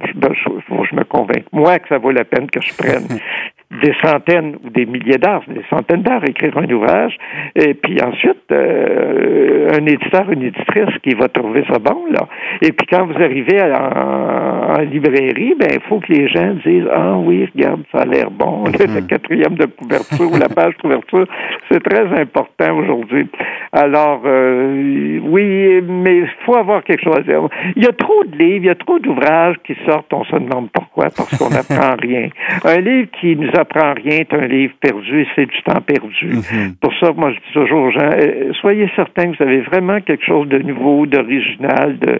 il 0.03 0.21
faut 0.67 0.81
que 0.81 0.87
je 0.91 0.95
me 0.95 1.05
convainque, 1.05 1.45
moi, 1.53 1.79
que 1.79 1.87
ça 1.87 1.99
vaut 1.99 2.11
la 2.11 2.25
peine 2.25 2.49
que 2.49 2.61
je 2.61 2.73
prenne 2.75 3.07
des 3.71 3.93
centaines 4.03 4.57
ou 4.63 4.69
des 4.69 4.85
milliers 4.85 5.17
d'heures, 5.17 5.43
des 5.47 5.63
centaines 5.69 6.01
d'heures 6.01 6.21
à 6.21 6.29
écrire 6.29 6.57
un 6.57 6.69
ouvrage, 6.71 7.17
et 7.55 7.73
puis 7.73 7.97
ensuite, 8.01 8.51
euh, 8.51 9.69
un 9.73 9.85
éditeur, 9.85 10.31
une 10.31 10.43
éditrice 10.43 10.95
qui 11.03 11.15
va 11.15 11.27
trouver 11.29 11.63
ça 11.69 11.79
bon, 11.79 12.05
là. 12.11 12.27
Et 12.61 12.71
puis 12.71 12.87
quand 12.87 13.05
vous 13.05 13.21
arrivez 13.21 13.61
en, 13.61 14.81
librairie, 14.81 15.55
ben 15.57 15.69
il 15.71 15.81
faut 15.87 15.99
que 15.99 16.11
les 16.11 16.27
gens 16.27 16.53
disent 16.65 16.87
Ah 16.91 17.15
oui, 17.17 17.47
regarde, 17.55 17.81
ça 17.91 17.99
a 18.01 18.05
l'air 18.05 18.29
bon. 18.29 18.65
Le 18.79 19.01
mhm. 19.01 19.07
quatrième 19.07 19.55
de 19.55 19.65
couverture 19.65 20.31
ou 20.31 20.37
la 20.37 20.49
page 20.49 20.73
couverture, 20.81 21.25
c'est 21.71 21.81
très 21.81 22.05
important 22.19 22.77
aujourd'hui. 22.77 23.27
Alors, 23.71 24.21
euh, 24.25 25.19
oui, 25.23 25.81
mais 25.81 26.17
il 26.19 26.29
faut 26.45 26.55
avoir 26.55 26.83
quelque 26.83 27.03
chose 27.03 27.17
à 27.17 27.21
dire. 27.21 27.41
Il 27.75 27.83
y 27.83 27.87
a 27.87 27.93
trop 27.93 28.23
de 28.25 28.37
livres, 28.37 28.63
il 28.63 28.67
y 28.67 28.69
a 28.69 28.75
trop 28.75 28.99
d'ouvrages 28.99 29.55
qui 29.65 29.75
sortent, 29.87 30.11
on 30.13 30.23
se 30.25 30.35
demande 30.35 30.69
pourquoi, 30.71 31.05
parce 31.05 31.37
qu'on 31.37 31.49
n'apprend 31.49 31.95
rien. 32.01 32.29
Un 32.63 32.79
livre 32.81 33.07
qui 33.19 33.35
nous 33.35 33.54
apprend 33.57 33.93
rien 33.93 34.19
est 34.19 34.33
un 34.33 34.47
livre 34.47 34.73
perdu 34.79 35.21
et 35.21 35.27
c'est 35.35 35.45
du 35.45 35.61
temps 35.63 35.81
perdu. 35.81 36.27
Mhm. 36.27 36.75
Pour 36.81 36.93
ça, 36.99 37.11
moi, 37.13 37.31
je 37.31 37.37
dis 37.37 37.53
toujours 37.53 37.83
aux 37.83 37.91
gens, 37.91 38.09
euh, 38.13 38.51
soyez 38.61 38.89
certains 38.95 39.31
que 39.31 39.37
vous 39.37 39.43
avez 39.43 39.61
vraiment 39.61 39.99
quelque 40.01 40.25
chose 40.25 40.47
de 40.47 40.59
nouveau, 40.59 41.05
d'original, 41.05 41.97
de 41.99 42.19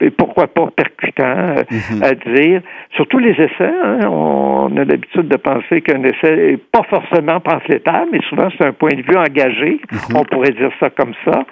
et 0.00 0.10
pourquoi 0.10 0.46
pas 0.46 0.68
percutant 0.74 1.24
euh, 1.24 1.62
mhm. 1.70 2.02
à 2.02 2.14
dire. 2.14 2.62
Surtout 2.96 3.18
les 3.18 3.32
essais, 3.32 3.72
hein, 3.84 4.08
on 4.08 4.76
a 4.76 4.84
l'habitude 4.84 5.28
de 5.28 5.36
penser 5.36 5.80
qu'un 5.82 6.02
essai 6.02 6.36
n'est 6.36 6.56
pas 6.56 6.82
forcément 6.88 7.40
pamphlétaire, 7.40 8.04
mais 8.10 8.20
souvent 8.28 8.48
c'est 8.56 8.66
un 8.66 8.72
point 8.72 8.90
de 8.90 9.02
vue 9.02 9.16
engagé. 9.16 9.80
Mhm. 9.92 10.16
On 10.16 10.24
pourrait 10.24 10.52
dire 10.52 10.70
ça 10.80 10.90
comme 10.90 11.12
ça. 11.24 11.44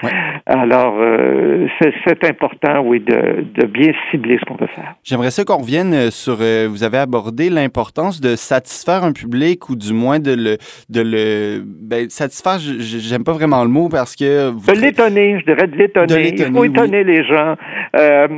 Alors, 0.47 0.97
euh, 0.99 1.67
c'est 2.07 2.25
important, 2.25 2.81
oui, 2.85 3.00
de, 3.00 3.45
de, 3.55 3.67
bien 3.67 3.93
cibler 4.11 4.38
ce 4.40 4.45
qu'on 4.47 4.57
peut 4.57 4.69
faire. 4.75 4.95
J'aimerais 5.05 5.31
ça 5.31 5.45
qu'on 5.45 5.59
revienne 5.59 5.95
euh, 5.95 6.11
sur, 6.11 6.37
vous 6.37 6.85
avez 6.85 6.99
abordé 6.99 7.50
l'importance 7.50 8.21
de 8.21 8.37
satisfaire 8.37 9.05
un 9.05 9.12
public 9.12 9.69
ou 9.69 9.76
du 9.76 9.93
moins 9.93 10.19
de 10.19 10.35
le, 10.35 10.57
de 10.88 11.02
le 11.02 11.62
ben, 11.64 12.09
satisfaire, 12.09 12.59
j'aime 12.59 13.25
pas 13.25 13.33
vraiment 13.33 13.62
le 13.62 13.71
mot 13.71 13.88
parce 13.88 14.17
que... 14.17 14.50
De 14.50 14.81
l'étonner, 14.81 15.38
je 15.40 15.45
dirais 15.45 15.67
de 15.67 15.76
l'étonner. 15.76 16.35
Il 16.37 16.52
faut 16.52 16.64
étonner 16.64 17.05
les 17.05 17.25
gens. 17.25 17.57
Euh, 17.97 18.38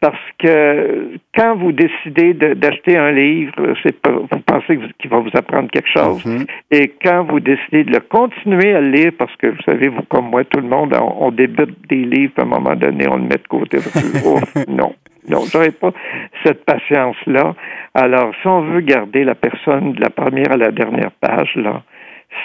parce 0.00 0.18
que 0.38 1.18
quand 1.34 1.56
vous 1.56 1.72
décidez 1.72 2.34
d'acheter 2.34 2.96
un 2.96 3.12
livre, 3.12 3.74
c'est 3.82 3.94
vous 4.06 4.40
pensez 4.46 4.78
qu'il 4.98 5.10
va 5.10 5.18
vous 5.18 5.30
apprendre 5.34 5.70
quelque 5.70 5.88
chose. 5.88 6.24
Mm-hmm. 6.24 6.46
Et 6.70 6.94
quand 7.02 7.24
vous 7.24 7.40
décidez 7.40 7.84
de 7.84 7.92
le 7.92 8.00
continuer 8.00 8.74
à 8.74 8.80
lire, 8.80 9.12
parce 9.18 9.34
que 9.36 9.48
vous 9.48 9.62
savez, 9.64 9.88
vous 9.88 10.02
comme 10.08 10.30
moi, 10.30 10.44
tout 10.44 10.60
le 10.60 10.68
monde, 10.68 10.94
on, 11.00 11.30
débute 11.30 11.76
des 11.88 12.04
livres, 12.04 12.34
à 12.38 12.42
un 12.42 12.46
moment 12.46 12.74
donné, 12.74 13.08
on 13.08 13.16
le 13.16 13.22
met 13.22 13.36
de 13.36 13.48
côté. 13.48 13.78
non. 14.68 14.94
Non, 15.28 15.42
j'aurais 15.50 15.72
pas 15.72 15.90
cette 16.44 16.64
patience-là. 16.64 17.56
Alors, 17.94 18.32
si 18.40 18.46
on 18.46 18.60
veut 18.60 18.80
garder 18.80 19.24
la 19.24 19.34
personne 19.34 19.94
de 19.94 20.00
la 20.00 20.10
première 20.10 20.52
à 20.52 20.56
la 20.56 20.70
dernière 20.70 21.10
page, 21.20 21.52
là, 21.56 21.82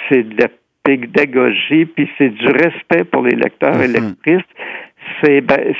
c'est 0.09 0.23
de 0.23 0.41
la 0.41 0.47
pédagogie, 0.83 1.85
puis 1.85 2.09
c'est 2.17 2.29
du 2.29 2.47
respect 2.47 3.03
pour 3.03 3.21
les 3.21 3.35
lecteurs 3.35 3.79
et 3.81 3.87
mm-hmm. 3.87 4.07
lectrices. 4.07 4.49
C'est 5.21 5.41
ben, 5.41 5.75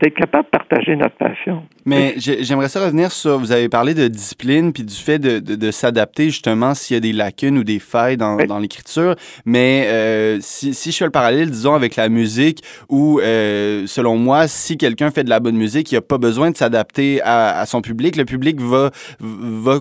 d'être 0.00 0.14
capable 0.14 0.44
de 0.44 0.50
partager 0.50 0.96
notre 0.96 1.16
passion. 1.16 1.62
Mais 1.84 2.14
j'aimerais 2.18 2.68
ça 2.68 2.84
revenir 2.84 3.10
sur, 3.10 3.38
vous 3.38 3.52
avez 3.52 3.68
parlé 3.68 3.94
de 3.94 4.08
discipline 4.08 4.72
puis 4.72 4.84
du 4.84 4.94
fait 4.94 5.18
de, 5.18 5.38
de, 5.38 5.70
s'adapter 5.70 6.26
justement 6.26 6.74
s'il 6.74 6.94
y 6.94 6.98
a 6.98 7.00
des 7.00 7.12
lacunes 7.12 7.58
ou 7.58 7.64
des 7.64 7.78
failles 7.78 8.16
dans, 8.16 8.36
dans 8.36 8.58
l'écriture. 8.58 9.16
Mais 9.44 9.86
euh, 9.88 10.38
si, 10.40 10.74
si, 10.74 10.92
je 10.92 10.98
fais 10.98 11.04
le 11.04 11.10
parallèle, 11.10 11.50
disons, 11.50 11.74
avec 11.74 11.96
la 11.96 12.08
musique, 12.08 12.62
où 12.88 13.20
euh, 13.20 13.86
selon 13.86 14.16
moi, 14.16 14.46
si 14.46 14.76
quelqu'un 14.76 15.10
fait 15.10 15.24
de 15.24 15.30
la 15.30 15.40
bonne 15.40 15.56
musique, 15.56 15.90
il 15.90 15.96
n'a 15.96 16.00
pas 16.00 16.18
besoin 16.18 16.50
de 16.50 16.56
s'adapter 16.56 17.20
à, 17.22 17.58
à, 17.58 17.66
son 17.66 17.80
public. 17.80 18.16
Le 18.16 18.24
public 18.24 18.60
va, 18.60 18.90
va 19.20 19.80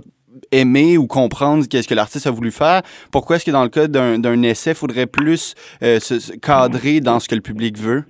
aimer 0.52 0.98
ou 0.98 1.08
comprendre 1.08 1.66
qu'est-ce 1.68 1.88
que 1.88 1.96
l'artiste 1.96 2.28
a 2.28 2.32
voulu 2.32 2.52
faire. 2.52 2.82
Pourquoi 3.12 3.36
est-ce 3.36 3.46
que 3.46 3.52
dans 3.52 3.64
le 3.64 3.70
cas 3.70 3.88
d'un 3.88 4.42
essai, 4.44 4.72
il 4.72 4.76
faudrait 4.76 5.08
plus 5.08 5.56
euh, 5.84 6.00
se 6.00 6.36
cadrer 6.38 7.02
dans 7.02 7.20
ce 7.20 7.28
que 7.28 7.36
le 7.36 7.42
public 7.42 7.78
veut? 7.78 8.04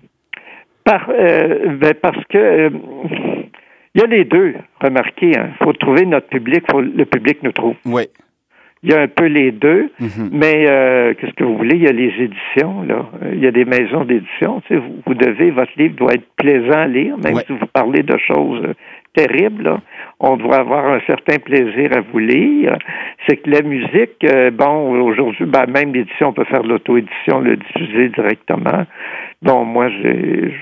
Par, 0.88 1.10
euh, 1.10 1.76
ben 1.82 1.94
parce 2.02 2.24
que 2.30 2.38
euh, 2.38 2.70
il 3.94 4.00
y 4.00 4.04
a 4.06 4.08
les 4.08 4.24
deux, 4.24 4.54
remarquez. 4.80 5.32
Il 5.32 5.38
hein. 5.38 5.50
faut 5.62 5.74
trouver 5.74 6.06
notre 6.06 6.28
public, 6.28 6.64
faut 6.72 6.80
le 6.80 7.04
public 7.04 7.40
nous 7.44 7.52
trouve. 7.52 7.76
Oui. 7.86 8.04
Il 8.84 8.92
y 8.92 8.94
a 8.94 9.02
un 9.02 9.08
peu 9.10 9.26
les 9.26 9.52
deux, 9.52 9.90
mm-hmm. 10.00 10.30
mais 10.32 10.66
euh, 10.70 11.14
qu'est-ce 11.16 11.34
que 11.34 11.44
vous 11.44 11.58
voulez? 11.58 11.76
Il 11.76 11.84
y 11.84 11.88
a 11.88 11.92
les 11.92 12.14
éditions, 12.18 12.84
là. 12.84 13.06
Il 13.34 13.40
y 13.44 13.48
a 13.48 13.52
des 13.52 13.66
maisons 13.66 14.06
d'édition. 14.06 14.62
Sais, 14.70 14.78
vous, 14.78 15.14
devez, 15.14 15.52
votre 15.52 15.72
livre 15.76 15.96
doit 15.96 16.14
être 16.14 16.28
plaisant 16.38 16.80
à 16.80 16.88
lire, 16.88 17.18
même 17.18 17.36
si 17.46 17.52
vous 17.52 17.68
parlez 17.74 18.04
de 18.04 18.18
choses 18.18 18.62
terribles. 19.18 19.64
Là. 19.64 19.82
On 20.20 20.38
doit 20.38 20.58
avoir 20.58 20.86
un 20.86 21.02
certain 21.08 21.40
plaisir 21.40 21.90
à 21.92 22.02
vous 22.02 22.20
lire. 22.20 22.78
C'est 23.28 23.38
que 23.38 23.50
la 23.50 23.62
musique, 23.62 24.26
bon, 24.54 25.02
aujourd'hui, 25.02 25.46
ben, 25.46 25.66
même 25.68 25.94
l'édition, 25.94 26.30
on 26.30 26.34
peut 26.34 26.46
faire 26.46 26.64
l'auto-édition, 26.64 27.40
le 27.40 27.58
diffuser 27.58 28.10
directement. 28.10 28.86
Bon, 29.42 29.66
moi, 29.66 29.90
j'ai, 29.90 30.54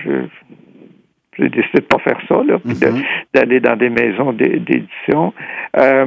j'ai 1.37 1.49
décidé 1.49 1.79
de 1.79 1.85
pas 1.85 1.99
faire 1.99 2.19
ça, 2.27 2.41
là, 2.45 2.57
mhm. 2.63 3.01
d'aller 3.33 3.59
dans 3.59 3.75
des 3.75 3.89
maisons 3.89 4.33
d'édition. 4.33 5.33
Euh, 5.77 6.05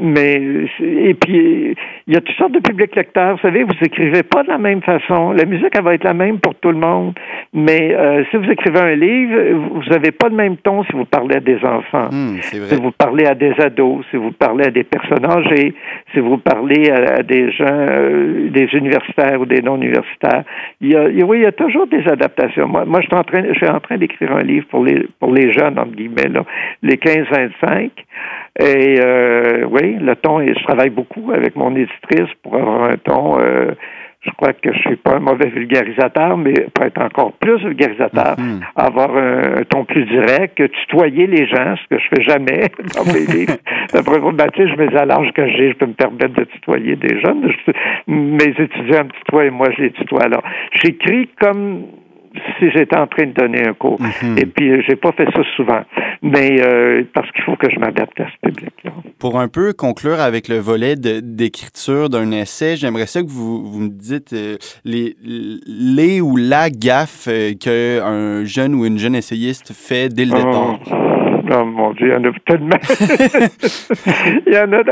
mais 0.00 0.40
et 0.80 1.14
puis 1.14 1.76
il 2.06 2.14
y 2.14 2.16
a 2.16 2.20
toutes 2.20 2.36
sortes 2.36 2.52
de 2.52 2.60
publics 2.60 2.94
lecteurs. 2.96 3.36
Vous 3.36 3.42
savez, 3.42 3.64
vous 3.64 3.74
écrivez 3.82 4.22
pas 4.22 4.42
de 4.42 4.48
la 4.48 4.58
même 4.58 4.82
façon. 4.82 5.32
La 5.32 5.44
musique, 5.44 5.72
elle 5.76 5.84
va 5.84 5.94
être 5.94 6.04
la 6.04 6.14
même 6.14 6.38
pour 6.38 6.54
tout 6.56 6.70
le 6.70 6.78
monde. 6.78 7.14
Mais 7.52 7.94
euh, 7.94 8.24
si 8.30 8.36
vous 8.36 8.50
écrivez 8.50 8.80
un 8.80 8.94
livre, 8.94 9.36
vous 9.74 9.90
n'avez 9.90 10.10
pas 10.10 10.28
le 10.28 10.36
même 10.36 10.56
ton 10.56 10.84
si 10.84 10.92
vous 10.92 11.04
parlez 11.04 11.36
à 11.36 11.40
des 11.40 11.58
enfants, 11.64 12.08
hmm, 12.10 12.38
si 12.40 12.76
vous 12.76 12.92
parlez 12.92 13.26
à 13.26 13.34
des 13.34 13.52
ados, 13.60 14.04
si 14.10 14.16
vous 14.16 14.32
parlez 14.32 14.66
à 14.66 14.70
des 14.70 14.84
personnes 14.84 15.24
âgées, 15.24 15.74
si 16.12 16.20
vous 16.20 16.38
parlez 16.38 16.90
à, 16.90 17.22
des 17.22 17.50
gens, 17.52 17.66
euh, 17.68 18.48
des 18.50 18.68
universitaires 18.72 19.40
ou 19.40 19.46
des 19.46 19.62
non-universitaires. 19.62 20.44
Il 20.80 20.88
y 20.88 20.96
a, 20.96 21.04
oui, 21.24 21.38
il 21.38 21.42
y 21.42 21.46
a 21.46 21.52
toujours 21.52 21.86
des 21.86 22.06
adaptations. 22.08 22.68
Moi, 22.68 22.84
moi 22.84 23.00
je 23.00 23.06
suis 23.06 23.16
en 23.16 23.24
train, 23.24 23.42
je 23.48 23.54
suis 23.54 23.68
en 23.68 23.80
train 23.80 23.96
d'écrire 23.98 24.29
un 24.32 24.42
livre 24.42 24.66
pour 24.68 24.84
les 24.84 25.06
pour 25.18 25.32
les 25.32 25.52
jeunes, 25.52 25.78
entre 25.78 25.92
guillemets, 25.92 26.28
là, 26.28 26.44
les 26.82 26.96
15-25. 26.96 27.90
Et 28.58 28.96
euh, 29.00 29.64
oui, 29.70 29.96
le 30.00 30.16
ton, 30.16 30.40
je 30.40 30.64
travaille 30.64 30.90
beaucoup 30.90 31.32
avec 31.32 31.56
mon 31.56 31.74
éditrice 31.74 32.32
pour 32.42 32.56
avoir 32.56 32.90
un 32.90 32.96
ton. 32.96 33.38
Euh, 33.40 33.72
je 34.22 34.30
crois 34.32 34.52
que 34.52 34.70
je 34.70 34.78
suis 34.80 34.96
pas 34.96 35.16
un 35.16 35.20
mauvais 35.20 35.48
vulgarisateur, 35.48 36.36
mais 36.36 36.52
pour 36.74 36.84
être 36.84 37.00
encore 37.00 37.32
plus 37.40 37.56
vulgarisateur, 37.64 38.36
mm-hmm. 38.36 38.60
avoir 38.76 39.16
un, 39.16 39.62
ton 39.68 39.86
plus 39.86 40.04
direct, 40.04 40.56
tutoyer 40.56 41.26
les 41.26 41.46
gens, 41.46 41.74
ce 41.76 41.96
que 41.96 42.02
je 42.02 42.08
fais 42.14 42.22
jamais 42.24 42.68
dans 42.96 43.04
mes 43.10 43.24
livres. 43.24 43.56
Après, 43.94 44.66
je 44.66 44.76
me 44.76 44.88
dis 44.88 44.96
à 44.96 45.06
l'âge 45.06 45.32
que 45.32 45.46
j'ai, 45.48 45.70
je 45.70 45.76
peux 45.76 45.86
me 45.86 45.94
permettre 45.94 46.34
de 46.34 46.44
tutoyer 46.44 46.96
des 46.96 47.18
jeunes. 47.20 47.50
mes 48.06 48.44
étudiants 48.44 49.04
me 49.04 49.10
tutoient 49.10 49.46
et 49.46 49.50
moi 49.50 49.68
je 49.76 49.84
les 49.84 49.90
tutoie. 49.92 50.24
Alors, 50.24 50.42
j'écris 50.74 51.30
comme 51.40 51.84
si 52.58 52.70
j'étais 52.70 52.96
en 52.96 53.06
train 53.06 53.26
de 53.26 53.32
donner 53.32 53.66
un 53.66 53.74
cours. 53.74 54.00
Mhm. 54.00 54.38
Et 54.38 54.46
puis, 54.46 54.70
euh, 54.70 54.82
j'ai 54.88 54.96
pas 54.96 55.12
fait 55.12 55.26
ça 55.34 55.42
souvent. 55.56 55.80
Mais 56.22 56.60
euh, 56.60 57.02
parce 57.14 57.30
qu'il 57.32 57.42
faut 57.44 57.56
que 57.56 57.70
je 57.70 57.78
m'adapte 57.78 58.18
à 58.20 58.26
ce 58.26 58.48
public-là. 58.48 58.92
Pour 59.18 59.38
un 59.40 59.48
peu 59.48 59.72
conclure 59.72 60.20
avec 60.20 60.48
le 60.48 60.56
volet 60.56 60.94
d'écriture 60.96 62.08
d'un 62.08 62.30
essai, 62.30 62.76
j'aimerais 62.76 63.06
ça 63.06 63.22
que 63.22 63.28
vous, 63.28 63.64
vous 63.64 63.80
me 63.80 63.88
dites 63.88 64.32
euh, 64.32 64.56
les, 64.84 65.16
les 65.22 66.20
ou 66.20 66.36
la 66.36 66.70
gaffe 66.70 67.28
qu'un 67.60 68.44
jeune 68.44 68.74
ou 68.74 68.84
une 68.84 68.98
jeune 68.98 69.14
essayiste 69.14 69.72
fait 69.72 70.08
dès 70.12 70.24
le 70.24 70.32
départ. 70.32 70.78
Oh 71.52 71.64
mon 71.64 71.92
Dieu, 71.92 72.08
il 72.08 72.12
y 72.12 72.16
en 72.16 72.24
a 72.24 72.32
tellement. 72.46 72.76
il 74.46 74.52
y 74.52 74.58
en 74.58 74.72
a. 74.72 74.82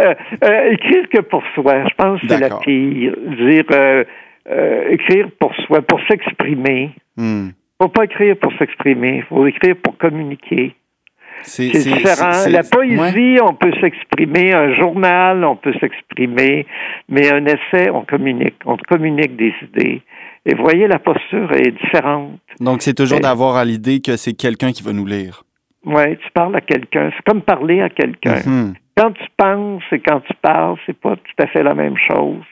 Euh, 0.45 0.71
écrire 0.73 1.09
que 1.09 1.21
pour 1.21 1.43
soi, 1.55 1.85
je 1.89 1.95
pense 1.97 2.21
que 2.21 2.29
c'est 2.29 2.41
la 2.41 2.59
pire. 2.59 3.15
Dire 3.39 3.65
euh, 3.73 4.05
euh, 4.51 4.91
écrire 4.91 5.29
pour 5.39 5.55
soi, 5.67 5.83
pour 5.83 6.01
s'exprimer. 6.09 6.91
Il 7.19 7.25
ne 7.25 7.53
faut 7.83 7.89
pas 7.89 8.05
écrire 8.05 8.37
pour 8.37 8.53
s'exprimer, 8.59 9.19
il 9.19 9.25
faut 9.25 9.47
écrire 9.47 9.77
pour 9.83 9.97
communiquer. 9.99 10.75
C'est 11.43 11.71
différent. 11.71 12.49
La 12.49 12.63
poésie, 12.63 13.39
on 13.43 13.55
peut 13.55 13.73
s'exprimer. 13.81 14.53
Un 14.53 14.75
journal, 14.75 15.45
on 15.45 15.57
peut 15.57 15.75
s'exprimer. 15.81 16.67
Mais 17.09 17.33
un 17.33 17.45
essai, 17.47 17.91
on 17.91 18.05
communique. 18.05 18.57
On 18.67 18.77
communique 18.77 19.37
des 19.37 19.55
idées. 19.63 20.03
Et 20.47 20.55
voyez, 20.55 20.89
la 20.89 20.99
posture 20.99 21.53
est 21.53 21.71
différente. 21.71 22.41
Donc, 22.61 22.83
c'est 22.83 22.95
toujours 22.95 23.21
d'avoir 23.21 23.57
à 23.57 23.65
l'idée 23.65 24.01
que 24.01 24.17
c'est 24.17 24.35
quelqu'un 24.35 24.73
qui 24.73 24.83
va 24.83 24.93
nous 24.93 25.07
lire. 25.07 25.45
Oui, 25.85 26.17
tu 26.17 26.31
parles 26.33 26.57
à 26.57 26.61
quelqu'un. 26.61 27.11
C'est 27.17 27.23
comme 27.31 27.43
parler 27.43 27.81
à 27.81 27.89
quelqu'un. 27.89 28.37
Mm-hmm. 28.37 28.75
Quand 28.97 29.13
tu 29.13 29.27
penses 29.37 29.83
et 29.93 30.01
quand 30.01 30.21
tu 30.21 30.35
parles, 30.43 30.77
c'est 30.87 30.99
pas 30.99 31.17
tout 31.17 31.43
à 31.43 31.47
fait 31.47 31.63
la 31.63 31.75
même 31.75 31.97
chose. 32.11 32.43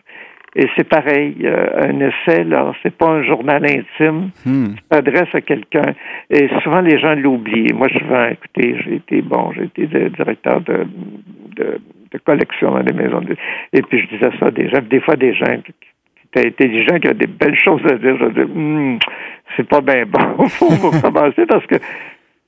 Et 0.58 0.66
c'est 0.74 0.88
pareil, 0.88 1.36
euh, 1.44 1.66
un 1.82 2.00
essai, 2.00 2.42
là, 2.44 2.72
c'est 2.82 2.96
pas 2.96 3.08
un 3.08 3.22
journal 3.22 3.62
intime. 3.62 4.30
Hmm. 4.46 4.74
Tu 4.74 4.82
t'adresses 4.88 5.34
à 5.34 5.42
quelqu'un. 5.42 5.92
Et 6.30 6.48
souvent, 6.62 6.80
les 6.80 6.98
gens 6.98 7.14
l'oublient. 7.14 7.74
Moi, 7.74 7.88
souvent, 7.90 8.26
écoutez, 8.28 8.74
j'ai 8.82 8.94
été, 8.94 9.20
bon, 9.20 9.52
j'ai 9.52 9.64
été 9.64 9.86
directeur 10.08 10.62
de, 10.62 10.86
de, 11.56 11.78
collection 12.24 12.70
dans 12.70 12.82
des 12.82 12.94
maisons. 12.94 13.20
De, 13.20 13.36
et 13.74 13.82
puis, 13.82 14.00
je 14.00 14.16
disais 14.16 14.30
ça 14.40 14.46
à 14.46 14.50
des 14.50 14.70
gens. 14.70 14.80
Des 14.80 15.00
fois, 15.00 15.16
des 15.16 15.34
gens 15.34 15.60
qui, 15.62 15.74
étaient 16.24 16.48
intelligents, 16.48 16.98
qui 17.00 17.08
ont 17.08 17.14
des 17.14 17.26
belles 17.26 17.58
choses 17.62 17.82
à 17.84 17.96
dire, 17.96 18.16
je 18.18 18.42
dis, 18.42 18.50
hmm, 18.50 18.98
c'est 19.58 19.68
pas 19.68 19.82
bien 19.82 20.06
bon. 20.06 20.48
faut 20.48 20.70
vous 20.70 21.02
commencer 21.02 21.44
parce 21.46 21.66
que 21.66 21.76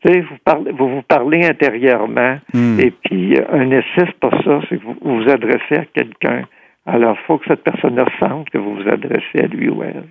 vous, 0.07 0.39
parlez, 0.43 0.73
vous 0.73 0.89
vous 0.89 1.03
parlez 1.03 1.45
intérieurement, 1.45 2.39
hmm. 2.55 2.81
et 2.81 2.91
puis 2.91 3.37
un 3.53 3.71
essai, 3.71 3.85
c'est 3.97 4.19
pas 4.19 4.31
ça, 4.45 4.61
c'est 4.71 4.79
que 4.79 4.85
vous 4.85 4.97
vous 5.03 5.29
adressez 5.29 5.75
à 5.75 5.85
quelqu'un. 5.95 6.45
Alors, 6.91 7.17
il 7.21 7.27
faut 7.27 7.39
que 7.39 7.45
cette 7.49 7.63
personne-là 7.63 8.07
sente 8.19 8.49
que 8.49 8.57
vous 8.57 8.77
vous 8.77 8.89
adressez 8.89 9.41
à 9.41 9.47
lui 9.47 9.69
ou 9.69 9.83
elle. 9.83 10.05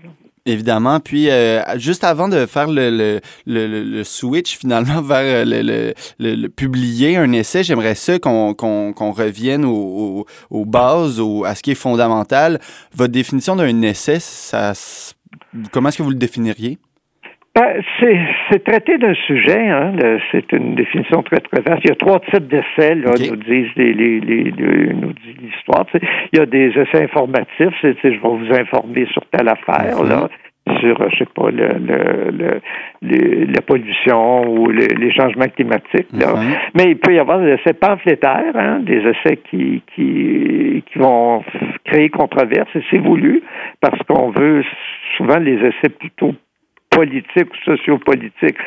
Évidemment. 0.46 1.00
Puis, 1.00 1.29
euh, 1.29 1.62
juste 1.77 2.03
avant 2.03 2.29
de 2.29 2.46
faire 2.46 2.67
le, 2.69 3.19
le, 3.48 4.03
switch 4.03 4.57
finalement 4.57 5.01
vers 5.01 5.43
le, 5.46 5.93
le, 6.19 6.48
publier 6.48 7.17
un 7.17 7.31
essai, 7.34 7.63
j'aimerais 7.63 7.96
ça 7.96 8.19
qu'on 8.19 8.53
revienne 8.53 9.65
aux, 9.65 10.25
aux, 10.51 10.65
bases, 10.65 11.22
à 11.46 11.55
ce 11.55 11.63
qui 11.63 11.72
est 11.72 11.75
fondamental. 11.75 12.60
Votre 12.96 13.12
définition 13.12 13.55
d'un 13.55 13.81
essai, 13.81 14.19
ça, 14.19 14.74
comment 15.72 15.89
est-ce 15.89 15.98
que 15.98 16.03
vous 16.03 16.12
le 16.12 16.15
définiriez? 16.15 16.77
Ben, 17.57 17.81
c'est 18.51 18.63
traiter 18.63 18.99
d'un 18.99 19.15
sujet, 19.15 19.67
hein, 19.67 19.93
c'est 20.31 20.51
une 20.51 20.75
définition 20.75 21.23
très 21.23 21.39
très 21.39 21.59
vaste. 21.61 21.81
Il 21.85 21.89
y 21.89 21.91
a 21.91 21.95
trois 21.95 22.19
types 22.19 22.47
d'essais, 22.47 22.93
là, 22.93 23.13
nous 23.17 23.35
disent 23.35 23.71
les, 23.75 23.93
les, 23.93 24.19
les, 24.19 24.51
nous 24.93 25.13
dit 25.13 25.35
l'histoire. 25.41 25.87
Il 26.33 26.37
y 26.37 26.41
a 26.41 26.45
des 26.45 26.67
essais 26.67 27.05
informatifs, 27.05 27.73
c'est 27.81 27.95
je 28.03 28.09
vais 28.09 28.19
vous 28.19 28.53
informer 28.53 29.07
sur 29.11 29.23
telle 29.31 29.49
affaire, 29.49 30.03
là, 30.03 30.29
mhm. 30.67 30.77
sur, 30.81 31.09
je 31.09 31.17
sais 31.17 31.29
pas, 31.33 31.49
le, 31.49 31.69
le, 31.79 32.61
le, 33.01 33.45
la 33.45 33.61
pollution 33.63 34.51
ou 34.51 34.69
les 34.69 35.11
changements 35.13 35.47
climatiques. 35.47 36.13
Là. 36.13 36.35
Mhm. 36.35 36.53
Mais 36.75 36.91
il 36.91 36.97
peut 36.97 37.15
y 37.15 37.19
avoir 37.19 37.39
des 37.39 37.53
essais 37.53 37.73
pamphlétaires, 37.73 38.53
hein, 38.53 38.81
des 38.81 38.99
essais 38.99 39.37
qui, 39.49 39.81
qui, 39.95 40.83
qui 40.85 40.99
vont 40.99 41.43
créer 41.85 42.09
controverse, 42.09 42.69
et 42.75 42.83
c'est 42.91 42.99
voulu, 42.99 43.41
parce 43.81 43.97
qu'on 44.03 44.29
veut 44.29 44.63
souvent 45.17 45.39
les 45.39 45.55
essais 45.55 45.89
plutôt 45.89 46.35
politiques 46.98 47.54
ou 47.54 47.75
sociopolitiques 47.75 48.58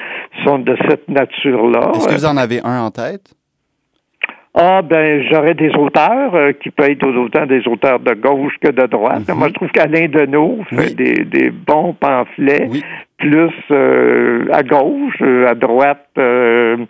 sont 0.44 0.60
de 0.60 0.76
cette 0.88 1.08
nature-là. 1.08 1.90
Est-ce 1.96 2.06
que 2.06 2.14
vous 2.14 2.26
en 2.26 2.36
avez 2.36 2.60
un 2.62 2.82
en 2.82 2.90
tête? 2.90 3.34
Ah, 4.54 4.82
ben, 4.82 5.22
j'aurais 5.30 5.54
des 5.54 5.70
auteurs 5.76 6.34
euh, 6.34 6.52
qui 6.52 6.70
peuvent 6.70 6.90
être 6.90 7.06
autant 7.06 7.46
des 7.46 7.66
auteurs 7.68 8.00
de 8.00 8.14
gauche 8.14 8.54
que 8.60 8.70
de 8.70 8.86
droite. 8.86 9.28
Mhm. 9.28 9.36
Moi, 9.36 9.48
je 9.48 9.54
trouve 9.54 9.68
qu'Alain 9.68 10.08
Deneau 10.08 10.58
fait 10.68 10.94
des, 10.94 11.24
des, 11.24 11.50
bons 11.50 11.92
pamphlets, 11.92 12.68
plus 13.18 13.52
euh, 13.70 14.46
à 14.52 14.64
gauche, 14.64 15.22
euh, 15.22 15.48
à 15.48 15.54
droite. 15.54 16.08
Voulez-vous 16.16 16.88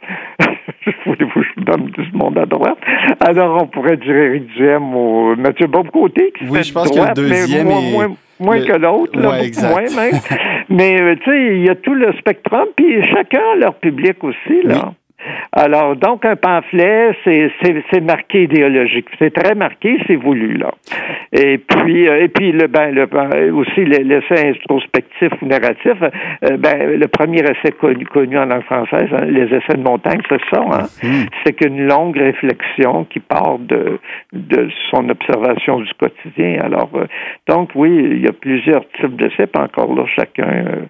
je 1.58 1.64
donne 1.64 1.90
tout 1.90 2.04
ce 2.10 2.16
monde 2.16 2.38
à 2.38 2.46
droite? 2.46 2.78
Alors, 3.20 3.62
on 3.62 3.66
pourrait 3.66 3.98
dire 3.98 4.16
Éric 4.16 4.46
Duhem 4.56 4.94
ou 4.94 5.36
Mathieu 5.36 5.66
Bob-Côté 5.66 6.32
qui 6.38 6.46
oui, 6.48 6.62
je 6.62 6.72
pense 6.72 6.90
que 6.90 6.98
le 6.98 7.12
deuxième 7.14 7.66
moins, 7.66 8.08
moins, 8.38 8.58
que 8.58 8.72
l'autre, 8.72 9.20
là, 9.20 9.42
moins 9.68 9.96
même. 9.96 10.14
mais, 10.70 11.16
tu 11.16 11.30
sais, 11.30 11.56
il 11.56 11.66
y 11.66 11.68
a 11.68 11.74
tout 11.74 11.94
le 11.94 12.12
spectrum, 12.14 12.68
puis 12.76 13.02
chacun 13.12 13.42
a 13.52 13.56
leur 13.56 13.74
public 13.74 14.22
aussi, 14.22 14.62
là. 14.62 14.94
Alors, 15.52 15.96
donc, 15.96 16.24
un 16.24 16.36
pamphlet, 16.36 17.16
c'est 17.24 18.00
marqué 18.00 18.44
idéologique. 18.44 19.06
C'est 19.18 19.32
très 19.32 19.54
marqué, 19.54 19.98
c'est 20.06 20.16
voulu, 20.16 20.54
là. 20.54 20.72
Et 21.32 21.58
puis, 21.58 22.08
euh, 22.08 22.24
et 22.24 22.28
puis 22.28 22.52
le, 22.52 22.66
ben, 22.66 22.90
le, 22.92 23.06
ben, 23.06 23.52
aussi 23.52 23.84
l'essai 23.84 24.48
introspectif 24.48 25.30
ou 25.40 25.46
narratif, 25.46 25.96
euh, 26.02 26.56
ben, 26.56 26.98
le 26.98 27.08
premier 27.08 27.40
essai 27.40 27.72
connu, 27.78 28.04
connu 28.06 28.38
en 28.38 28.46
langue 28.46 28.64
française, 28.64 29.08
hein, 29.12 29.24
les 29.26 29.44
essais 29.44 29.74
de 29.76 29.82
montagne, 29.82 30.20
c'est 30.28 30.40
ça, 30.52 30.60
hein? 30.60 30.86
Mm-hmm. 31.02 31.28
C'est 31.44 31.52
qu'une 31.54 31.86
longue 31.86 32.16
réflexion 32.16 33.04
qui 33.04 33.20
part 33.20 33.58
de, 33.58 33.98
de 34.32 34.68
son 34.90 35.08
observation 35.08 35.80
du 35.80 35.92
quotidien. 35.94 36.60
Alors, 36.62 36.90
euh, 36.94 37.06
donc, 37.48 37.70
oui, 37.74 37.90
il 37.90 38.22
y 38.22 38.28
a 38.28 38.32
plusieurs 38.32 38.88
types 39.00 39.16
d'essais, 39.16 39.46
pas 39.46 39.62
encore 39.62 39.94
là, 39.94 40.04
chacun 40.16 40.88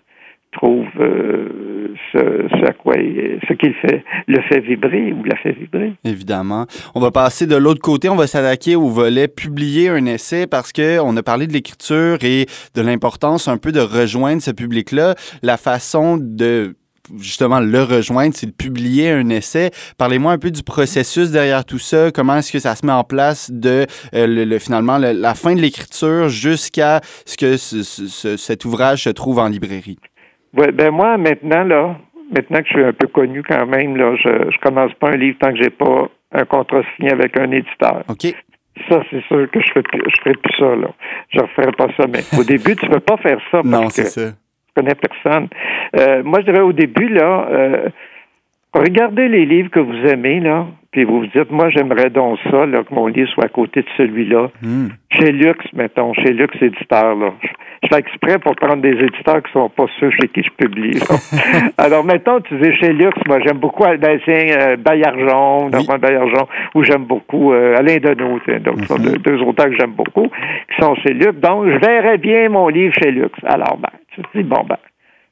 trouve 0.52 0.86
euh, 0.98 1.94
ce, 2.12 2.66
à 2.66 2.72
quoi 2.72 2.94
ce 2.94 3.52
qu'il 3.54 3.74
fait 3.74 4.04
le 4.26 4.40
fait 4.48 4.60
vibrer 4.60 5.12
ou 5.12 5.22
la 5.24 5.36
fait 5.36 5.52
vibrer. 5.52 5.92
Évidemment. 6.04 6.66
On 6.94 7.00
va 7.00 7.10
passer 7.10 7.46
de 7.46 7.56
l'autre 7.56 7.80
côté, 7.80 8.08
on 8.08 8.16
va 8.16 8.26
s'attaquer 8.26 8.76
au 8.76 8.88
volet 8.88 9.28
publier 9.28 9.88
un 9.88 10.06
essai 10.06 10.46
parce 10.46 10.72
que 10.72 10.98
on 11.00 11.16
a 11.16 11.22
parlé 11.22 11.46
de 11.46 11.52
l'écriture 11.52 12.18
et 12.22 12.46
de 12.74 12.82
l'importance 12.82 13.48
un 13.48 13.58
peu 13.58 13.72
de 13.72 13.80
rejoindre 13.80 14.42
ce 14.42 14.50
public-là. 14.50 15.14
La 15.42 15.56
façon 15.56 16.18
de 16.20 16.74
justement 17.18 17.60
le 17.60 17.82
rejoindre, 17.82 18.34
c'est 18.36 18.46
de 18.46 18.52
publier 18.52 19.10
un 19.10 19.28
essai. 19.30 19.70
Parlez-moi 19.98 20.32
un 20.32 20.38
peu 20.38 20.50
du 20.50 20.62
processus 20.62 21.30
derrière 21.30 21.64
tout 21.64 21.78
ça. 21.78 22.10
Comment 22.12 22.36
est-ce 22.36 22.52
que 22.52 22.58
ça 22.58 22.76
se 22.76 22.86
met 22.86 22.92
en 22.92 23.04
place 23.04 23.50
de 23.50 23.86
euh, 24.14 24.26
le, 24.26 24.58
finalement 24.58 24.98
la 24.98 25.34
fin 25.34 25.54
de 25.54 25.60
l'écriture 25.60 26.28
jusqu'à 26.28 27.00
ce 27.26 27.36
que 27.36 27.56
cet 27.56 28.64
ouvrage 28.64 29.04
se 29.04 29.10
trouve 29.10 29.38
en 29.38 29.48
librairie? 29.48 29.98
Ouais, 30.56 30.72
ben 30.72 30.90
moi, 30.90 31.16
maintenant, 31.16 31.64
là, 31.64 31.96
maintenant 32.34 32.58
que 32.58 32.68
je 32.68 32.72
suis 32.74 32.84
un 32.84 32.92
peu 32.92 33.06
connu 33.06 33.42
quand 33.42 33.66
même, 33.66 33.96
là, 33.96 34.16
je, 34.16 34.50
je 34.50 34.58
commence 34.60 34.92
pas 34.94 35.10
un 35.10 35.16
livre 35.16 35.38
tant 35.38 35.50
que 35.52 35.62
j'ai 35.62 35.70
pas 35.70 36.08
un 36.32 36.44
contrat 36.44 36.82
signé 36.96 37.12
avec 37.12 37.36
un 37.38 37.50
éditeur. 37.50 38.04
OK. 38.08 38.34
Ça, 38.88 39.02
c'est 39.10 39.22
sûr 39.24 39.50
que 39.50 39.60
je 39.60 39.70
ferai 39.72 39.82
je 39.92 40.20
ferai 40.20 40.34
plus 40.34 40.56
ça, 40.58 40.74
là. 40.76 40.88
Je 41.28 41.40
referai 41.40 41.72
pas 41.72 41.88
ça. 41.96 42.06
Mais 42.08 42.20
au 42.38 42.44
début, 42.44 42.76
tu 42.76 42.88
peux 42.88 43.00
pas 43.00 43.16
faire 43.18 43.38
ça 43.50 43.58
parce 43.62 43.66
non, 43.66 43.86
que 43.88 44.04
ça. 44.04 44.28
je 44.28 44.74
connais 44.74 44.94
personne. 44.94 45.48
Euh, 45.98 46.22
moi, 46.24 46.40
je 46.40 46.46
dirais 46.46 46.60
au 46.60 46.72
début, 46.72 47.08
là, 47.08 47.46
euh, 47.50 47.88
regardez 48.74 49.28
les 49.28 49.46
livres 49.46 49.70
que 49.70 49.80
vous 49.80 50.06
aimez, 50.06 50.40
là, 50.40 50.66
puis 50.92 51.04
vous 51.04 51.20
vous 51.20 51.26
dites, 51.26 51.50
moi, 51.50 51.70
j'aimerais 51.70 52.10
donc 52.10 52.38
ça, 52.50 52.66
là, 52.66 52.82
que 52.82 52.92
mon 52.92 53.06
livre 53.06 53.28
soit 53.30 53.44
à 53.44 53.48
côté 53.48 53.82
de 53.82 53.88
celui-là. 53.96 54.50
Hmm. 54.60 54.88
Chez 55.12 55.30
Lux, 55.30 55.64
mettons, 55.72 56.12
chez 56.14 56.32
Lux 56.32 56.52
Éditeur, 56.60 57.14
là. 57.14 57.32
Je 57.82 57.88
fais 57.88 58.00
exprès 58.00 58.38
pour 58.38 58.54
prendre 58.56 58.82
des 58.82 58.90
éditeurs 58.90 59.42
qui 59.42 59.52
sont 59.52 59.68
pas 59.70 59.86
ceux 59.98 60.10
chez 60.10 60.28
qui 60.28 60.42
je 60.42 60.50
publie. 60.50 60.98
Alors, 61.78 62.04
mettons, 62.04 62.40
tu 62.40 62.58
dis 62.58 62.74
chez 62.76 62.92
Lux, 62.92 63.16
moi, 63.26 63.38
j'aime 63.40 63.58
beaucoup, 63.58 63.84
ben, 63.84 64.20
c'est 64.26 64.60
euh, 64.60 64.76
Bayarjon, 64.76 65.70
oui. 65.72 65.86
Bayarjon, 65.98 66.46
où 66.74 66.84
j'aime 66.84 67.04
beaucoup 67.04 67.52
euh, 67.52 67.76
Alain 67.78 67.98
Deneau, 67.98 68.40
donc, 68.64 68.84
sont 68.84 68.98
deux, 68.98 69.16
deux, 69.18 69.40
auteurs 69.42 69.66
que 69.66 69.76
j'aime 69.78 69.92
beaucoup, 69.92 70.26
qui 70.26 70.82
sont 70.82 70.94
chez 70.96 71.14
Lux. 71.14 71.40
Donc, 71.40 71.66
je 71.66 71.78
verrais 71.78 72.18
bien 72.18 72.48
mon 72.48 72.68
livre 72.68 72.94
chez 73.00 73.12
Lux. 73.12 73.32
Alors, 73.44 73.78
ben, 73.78 73.90
tu 74.14 74.22
te 74.22 74.38
dis, 74.38 74.44
bon, 74.44 74.64
ben, 74.68 74.76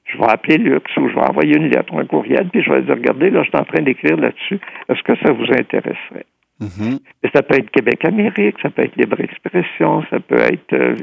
je 0.09 0.19
vais 0.19 0.29
appeler 0.29 0.59
Lux 0.59 0.97
ou 0.97 1.09
je 1.09 1.15
vais 1.15 1.29
envoyer 1.29 1.57
une 1.57 1.69
lettre 1.69 1.93
ou 1.93 1.99
un 1.99 2.05
courriel, 2.05 2.49
puis 2.51 2.63
je 2.63 2.71
vais 2.71 2.83
dire, 2.83 2.95
regardez, 2.95 3.31
là, 3.31 3.43
je 3.43 3.49
suis 3.49 3.59
en 3.59 3.65
train 3.65 3.83
d'écrire 3.83 4.17
là-dessus. 4.17 4.59
Est-ce 4.89 5.03
que 5.03 5.17
ça 5.25 5.33
vous 5.33 5.47
intéresserait? 5.53 6.27
Mm-hmm. 6.61 6.99
Ça 7.33 7.43
peut 7.43 7.57
être 7.57 7.71
Québec-Amérique, 7.71 8.57
ça 8.61 8.71
peut 8.71 8.83
être 8.83 8.97
Libre 8.97 9.21
Expression, 9.21 10.03
ça 10.11 10.19
peut 10.19 10.41
être 10.41 10.73
euh, 10.73 10.97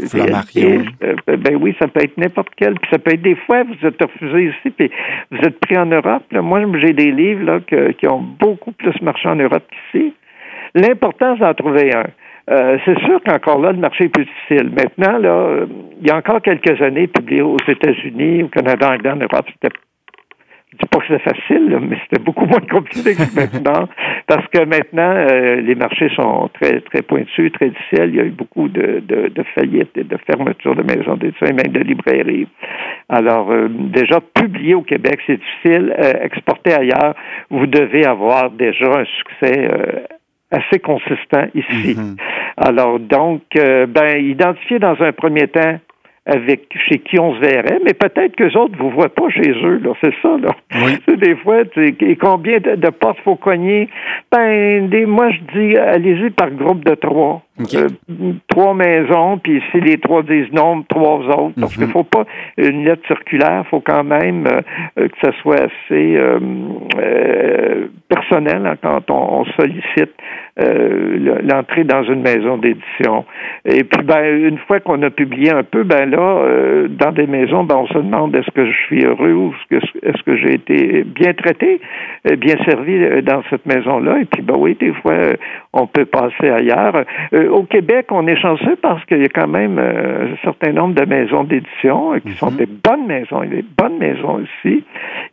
euh, 0.57 1.37
ben 1.37 1.55
oui, 1.61 1.73
ça 1.79 1.87
peut 1.87 2.03
être 2.03 2.17
n'importe 2.17 2.49
quel. 2.57 2.73
Puis 2.73 2.89
ça 2.91 2.99
peut 2.99 3.13
être 3.13 3.21
des 3.21 3.35
fois, 3.35 3.63
vous 3.63 3.87
êtes 3.87 4.01
refusé 4.01 4.47
ici, 4.49 4.69
puis 4.71 4.91
vous 5.31 5.37
êtes 5.37 5.57
pris 5.61 5.77
en 5.77 5.85
Europe. 5.85 6.23
Moi, 6.33 6.61
j'ai 6.81 6.91
des 6.91 7.11
livres 7.11 7.43
là, 7.43 7.59
qui 7.61 8.07
ont 8.07 8.19
beaucoup 8.19 8.73
plus 8.73 9.01
marché 9.01 9.29
en 9.29 9.35
Europe 9.35 9.63
qu'ici. 9.71 10.13
L'important, 10.73 11.35
c'est 11.37 11.45
d'en 11.45 11.53
trouver 11.53 11.95
un. 11.95 12.07
Euh, 12.49 12.77
c'est 12.86 12.99
sûr 12.99 13.19
qu'encore 13.25 13.60
là, 13.60 13.71
le 13.71 13.79
marché 13.79 14.05
est 14.05 14.10
plus 14.10 14.25
difficile. 14.25 14.69
Maintenant, 14.69 15.17
là, 15.17 15.65
il 15.99 16.08
y 16.08 16.12
a 16.12 16.17
encore 16.17 16.41
quelques 16.41 16.79
années, 16.81 17.08
publié 17.08 17.41
aux 17.41 17.58
États-Unis, 17.67 18.43
au 18.43 18.47
Canada, 18.49 18.95
en 19.05 19.15
Europe, 19.15 19.45
c'était 19.51 19.75
je 20.75 20.84
dis 20.84 20.89
pas 20.89 20.99
que 20.99 21.08
c'était 21.08 21.23
facile, 21.23 21.79
mais 21.81 21.97
c'était 22.03 22.21
beaucoup 22.21 22.45
moins 22.47 22.60
compliqué 22.60 23.15
que 23.15 23.36
maintenant, 23.36 23.88
parce 24.27 24.45
que 24.47 24.65
maintenant, 24.65 25.13
euh, 25.15 25.62
les 25.62 25.75
marchés 25.75 26.10
sont 26.15 26.49
très, 26.53 26.81
très 26.81 27.01
pointus, 27.01 27.51
très 27.53 27.69
difficiles. 27.69 28.10
Il 28.10 28.15
y 28.15 28.19
a 28.19 28.23
eu 28.23 28.31
beaucoup 28.31 28.67
de, 28.67 29.01
de, 29.05 29.29
de 29.29 29.43
faillites 29.55 29.95
et 29.95 30.03
de 30.03 30.17
fermetures 30.27 30.75
de 30.75 30.84
maisons 30.84 31.15
d'édition 31.15 31.47
et 31.47 31.53
même 31.53 31.71
de 31.71 31.79
librairies. 31.79 32.47
Alors, 33.10 33.51
euh, 33.51 33.67
déjà, 33.69 34.19
publier 34.34 34.75
au 34.75 34.81
Québec, 34.81 35.19
c'est 35.27 35.38
difficile. 35.38 35.95
Euh, 35.97 36.13
exporter 36.23 36.73
ailleurs, 36.73 37.15
vous 37.49 37.67
devez 37.67 38.05
avoir 38.05 38.51
déjà 38.51 38.99
un 38.99 39.05
succès 39.05 39.69
assez 40.51 40.79
consistant 40.79 41.47
ici. 41.53 41.95
Mm-hmm. 41.95 42.17
Alors, 42.58 42.99
donc, 42.99 43.41
ben, 43.53 44.17
identifier 44.17 44.79
dans 44.79 44.95
un 45.01 45.12
premier 45.12 45.47
temps 45.47 45.79
avec 46.25 46.67
chez 46.89 46.99
qui 46.99 47.19
on 47.19 47.36
se 47.36 47.39
verrait, 47.39 47.79
mais 47.86 47.93
peut-être 47.93 48.36
que 48.36 48.45
les 48.45 48.58
autres 48.58 48.75
vous 48.79 48.89
voient 48.89 49.13
pas 49.13 49.29
chez 49.29 49.51
eux, 49.51 49.77
là, 49.77 49.93
c'est 50.01 50.13
ça, 50.21 50.38
là. 50.38 50.55
Oui. 50.73 51.17
des 51.17 51.36
fois, 51.36 51.62
et 51.77 52.15
combien 52.15 52.58
de, 52.58 52.75
de 52.75 52.89
portes 52.89 53.19
faut 53.23 53.36
cogner? 53.36 53.89
Ben, 54.31 54.89
des, 54.89 55.05
moi, 55.05 55.29
je 55.29 55.60
dis, 55.60 55.77
allez-y 55.77 56.31
par 56.31 56.49
groupe 56.51 56.84
de 56.84 56.95
trois. 56.95 57.43
Euh, 57.57 57.87
trois 58.49 58.73
maisons, 58.73 59.37
puis 59.37 59.63
si 59.71 59.79
les 59.79 59.97
trois 59.97 60.23
disent 60.23 60.51
non, 60.51 60.83
trois 60.89 61.19
autres. 61.19 61.53
Parce 61.57 61.73
qu'il 61.73 61.83
ne 61.83 61.87
mhm. 61.87 61.93
faut 61.93 62.03
pas 62.03 62.25
une 62.57 62.83
lettre 62.83 63.07
circulaire, 63.07 63.63
il 63.65 63.69
faut 63.69 63.79
quand 63.79 64.03
même 64.03 64.45
euh, 64.45 64.59
euh, 64.99 65.07
que 65.07 65.15
ça 65.23 65.31
soit 65.41 65.61
assez 65.61 66.19
personnel 68.09 68.65
hein, 68.65 68.75
quand 68.81 69.09
on, 69.09 69.45
sollicite 69.57 70.11
l'entrée 70.57 71.83
dans 71.83 72.03
une 72.03 72.21
maison 72.21 72.57
d'édition. 72.57 73.25
Et 73.65 73.83
puis, 73.83 74.03
ben, 74.03 74.23
une 74.23 74.57
fois 74.59 74.79
qu'on 74.79 75.01
a 75.03 75.09
publié 75.09 75.51
un 75.51 75.63
peu, 75.63 75.83
ben 75.83 76.09
là, 76.09 76.87
dans 76.89 77.11
des 77.11 77.27
maisons, 77.27 77.63
ben, 77.63 77.75
on 77.75 77.87
se 77.87 77.97
demande 77.97 78.35
est-ce 78.35 78.51
que 78.51 78.65
je 78.65 78.77
suis 78.85 79.03
heureux 79.03 79.33
ou 79.33 79.53
est-ce 79.53 79.77
que, 79.77 80.07
est-ce 80.07 80.23
que 80.23 80.37
j'ai 80.37 80.53
été 80.53 81.03
bien 81.03 81.33
traité, 81.33 81.81
bien 82.37 82.55
servi 82.65 83.21
dans 83.23 83.43
cette 83.49 83.65
maison-là? 83.65 84.19
Et 84.21 84.25
puis, 84.25 84.41
ben 84.41 84.55
oui, 84.57 84.77
des 84.79 84.93
fois, 84.93 85.15
on 85.73 85.87
peut 85.87 86.05
passer 86.05 86.49
ailleurs 86.49 87.03
au 87.49 87.63
Québec, 87.63 88.08
on 88.12 88.27
est 88.27 88.39
chanceux 88.39 88.75
parce 88.81 89.03
qu'il 89.05 89.21
y 89.21 89.25
a 89.25 89.29
quand 89.29 89.47
même 89.47 89.77
euh, 89.79 90.34
un 90.34 90.38
certain 90.43 90.71
nombre 90.71 90.95
de 90.95 91.05
maisons 91.05 91.43
d'édition 91.43 92.13
euh, 92.13 92.19
qui 92.19 92.34
sont 92.34 92.51
mhm. 92.51 92.58
des 92.58 92.65
bonnes 92.65 93.08
maisons. 93.08 93.43
Il 93.43 93.49
y 93.49 93.53
a 93.53 93.55
des 93.58 93.67
bonnes 93.77 93.97
maisons 93.97 94.41
ici. 94.41 94.84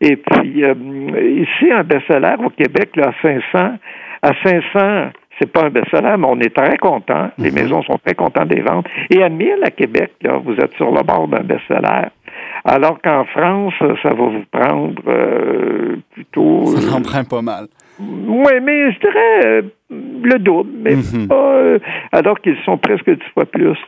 Et 0.01 0.17
puis, 0.17 0.65
euh, 0.65 0.75
ici, 1.21 1.71
un 1.71 1.83
best-seller 1.85 2.37
au 2.45 2.51
Québec, 2.51 2.97
là, 2.97 3.09
à 3.09 3.23
500, 3.23 3.77
à 4.23 4.33
500, 4.43 5.11
c'est 5.39 5.51
pas 5.51 5.65
un 5.65 5.71
best-seller, 5.71 6.17
mais 6.19 6.27
on 6.29 6.41
est 6.41 6.55
très 6.55 6.77
content. 6.79 7.31
Les 7.39 7.51
mhm. 7.51 7.63
maisons 7.63 7.83
sont 7.83 7.99
très 8.05 8.15
contentes 8.15 8.49
des 8.49 8.61
ventes. 8.61 8.87
Et 9.11 9.23
à 9.23 9.29
1000 9.29 9.59
à 9.65 9.71
Québec, 9.71 10.13
là, 10.23 10.39
vous 10.45 10.55
êtes 10.55 10.75
sur 10.75 10.91
le 10.91 11.03
bord 11.03 11.29
d'un 11.29 11.43
best-seller. 11.43 12.09
Alors 12.65 13.01
qu'en 13.03 13.25
France, 13.25 13.75
ça 14.03 14.11
va 14.11 14.25
vous 14.25 14.45
prendre 14.51 14.95
plutôt. 16.13 16.67
Ça 16.67 16.97
en 16.97 17.03
prend 17.03 17.25
pas 17.25 17.43
mal. 17.43 17.67
Oui, 18.01 18.53
mais 18.63 18.93
je 18.93 18.99
dirais 18.99 19.47
euh, 19.47 19.63
le 19.91 20.39
double, 20.39 20.71
mais 20.83 20.97
mhm. 20.97 21.29
pas. 21.29 21.55
Euh, 21.55 21.79
alors 22.13 22.41
qu'ils 22.41 22.57
sont 22.65 22.79
presque 22.79 23.09
dix 23.09 23.31
fois 23.35 23.47
plus. 23.47 23.79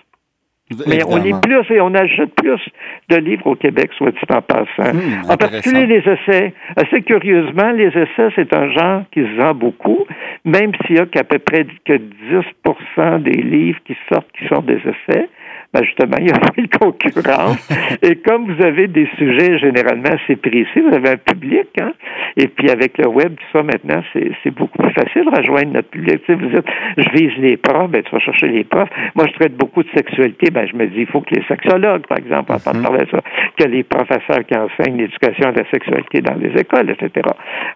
Mais 0.86 1.04
on 1.06 1.16
lit 1.16 1.34
plus 1.42 1.70
et 1.70 1.80
on 1.80 1.92
achète 1.94 2.34
plus 2.36 2.60
de 3.10 3.16
livres 3.16 3.48
au 3.48 3.54
Québec, 3.54 3.90
soit 3.98 4.12
dit 4.12 4.18
en 4.30 4.40
passant. 4.40 4.94
Hmm, 4.94 5.30
en 5.30 5.36
particulier 5.36 5.86
les 5.86 5.98
essais. 5.98 6.54
Assez 6.76 7.02
curieusement, 7.02 7.70
les 7.72 7.88
essais, 7.88 8.28
c'est 8.34 8.52
un 8.54 8.70
genre 8.70 9.02
qui 9.12 9.20
se 9.20 9.36
vend 9.36 9.54
beaucoup, 9.54 10.06
même 10.46 10.72
s'il 10.86 10.96
y 10.96 11.00
a 11.00 11.06
qu'à 11.06 11.22
peu 11.22 11.38
près 11.38 11.66
que 11.84 11.98
10 11.98 13.22
des 13.22 13.42
livres 13.42 13.78
qui 13.84 13.94
sortent 14.08 14.30
qui 14.38 14.46
sont 14.48 14.62
des 14.62 14.78
essais 14.78 15.28
ben 15.74 15.82
justement, 15.82 16.16
il 16.20 16.28
y 16.28 16.30
a 16.30 16.38
pas 16.38 16.52
de 16.56 16.78
concurrence. 16.78 17.68
et 18.02 18.16
comme 18.16 18.50
vous 18.50 18.64
avez 18.64 18.87
des 18.87 19.08
sujets 19.18 19.58
généralement 19.58 20.10
assez 20.10 20.37
précis, 20.37 20.80
vous 20.80 20.94
avez 20.94 21.10
un 21.10 21.16
public, 21.16 21.66
hein? 21.80 21.92
Et 22.37 22.46
puis 22.46 22.70
avec 22.70 22.96
le 22.98 23.08
web, 23.08 23.34
tout 23.34 23.58
ça, 23.58 23.62
maintenant, 23.62 24.02
c'est 24.12 24.50
beaucoup 24.50 24.78
plus 24.78 24.92
facile 24.92 25.24
de 25.24 25.37
rejoindre 25.37 25.72
notre 25.72 25.88
public. 25.88 26.20
Tu 26.24 26.32
sais, 26.32 26.34
vous 26.34 26.46
dites, 26.46 26.66
je 26.96 27.08
vise 27.10 27.37
les 27.38 27.56
profs, 27.56 27.90
ben 27.90 28.02
tu 28.02 28.10
vas 28.10 28.20
chercher 28.20 28.48
les 28.48 28.64
profs. 28.64 28.88
Moi, 29.14 29.26
je 29.28 29.32
traite 29.34 29.56
beaucoup 29.56 29.82
de 29.82 29.88
sexualité, 29.94 30.50
ben 30.50 30.66
je 30.70 30.76
me 30.76 30.87
dis, 30.87 31.00
il 31.00 31.06
faut 31.06 31.20
que 31.20 31.34
les 31.34 31.44
sexologues, 31.46 32.06
par 32.06 32.18
exemple, 32.18 32.52
entendent 32.52 32.78
mhm. 32.78 32.82
parler 32.82 33.04
de 33.04 33.10
ça, 33.10 33.20
que 33.56 33.64
les 33.64 33.82
professeurs 33.82 34.44
qui 34.46 34.56
enseignent 34.56 34.98
l'éducation 34.98 35.52
de 35.52 35.58
la 35.58 35.70
sexualité 35.70 36.20
dans 36.20 36.34
les 36.34 36.50
écoles, 36.60 36.90
etc. 36.90 37.26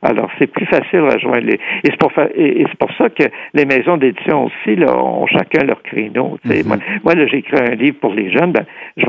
Alors, 0.02 0.30
c'est 0.38 0.48
plus 0.48 0.66
facile 0.66 1.00
de 1.00 1.14
rejoindre 1.14 1.46
les... 1.46 1.54
Et 1.54 1.90
c'est 1.90 1.98
pour, 1.98 2.12
et, 2.34 2.64
c'est 2.68 2.78
pour 2.78 2.92
ça 2.96 3.08
que 3.08 3.24
les 3.54 3.64
maisons 3.64 3.96
d'édition 3.96 4.46
aussi, 4.46 4.76
là, 4.76 4.96
ont 4.96 5.26
chacun 5.26 5.64
leur 5.64 5.82
créneau. 5.82 6.38
Tu 6.42 6.50
sais. 6.50 6.62
Mhm. 6.62 6.68
Moi, 6.68 6.76
moi, 7.04 7.14
là, 7.14 7.26
j'ai 7.26 7.38
écrit 7.38 7.56
un 7.60 7.74
livre 7.74 7.87
pour 7.92 8.14
les 8.14 8.30
jeunes, 8.30 8.52
ben, 8.52 8.64
je, 8.96 9.06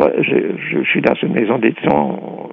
je, 0.72 0.84
suis 0.84 1.02
dans 1.02 1.16
une 1.16 1.34
maison 1.34 1.58
d'édition 1.58 2.50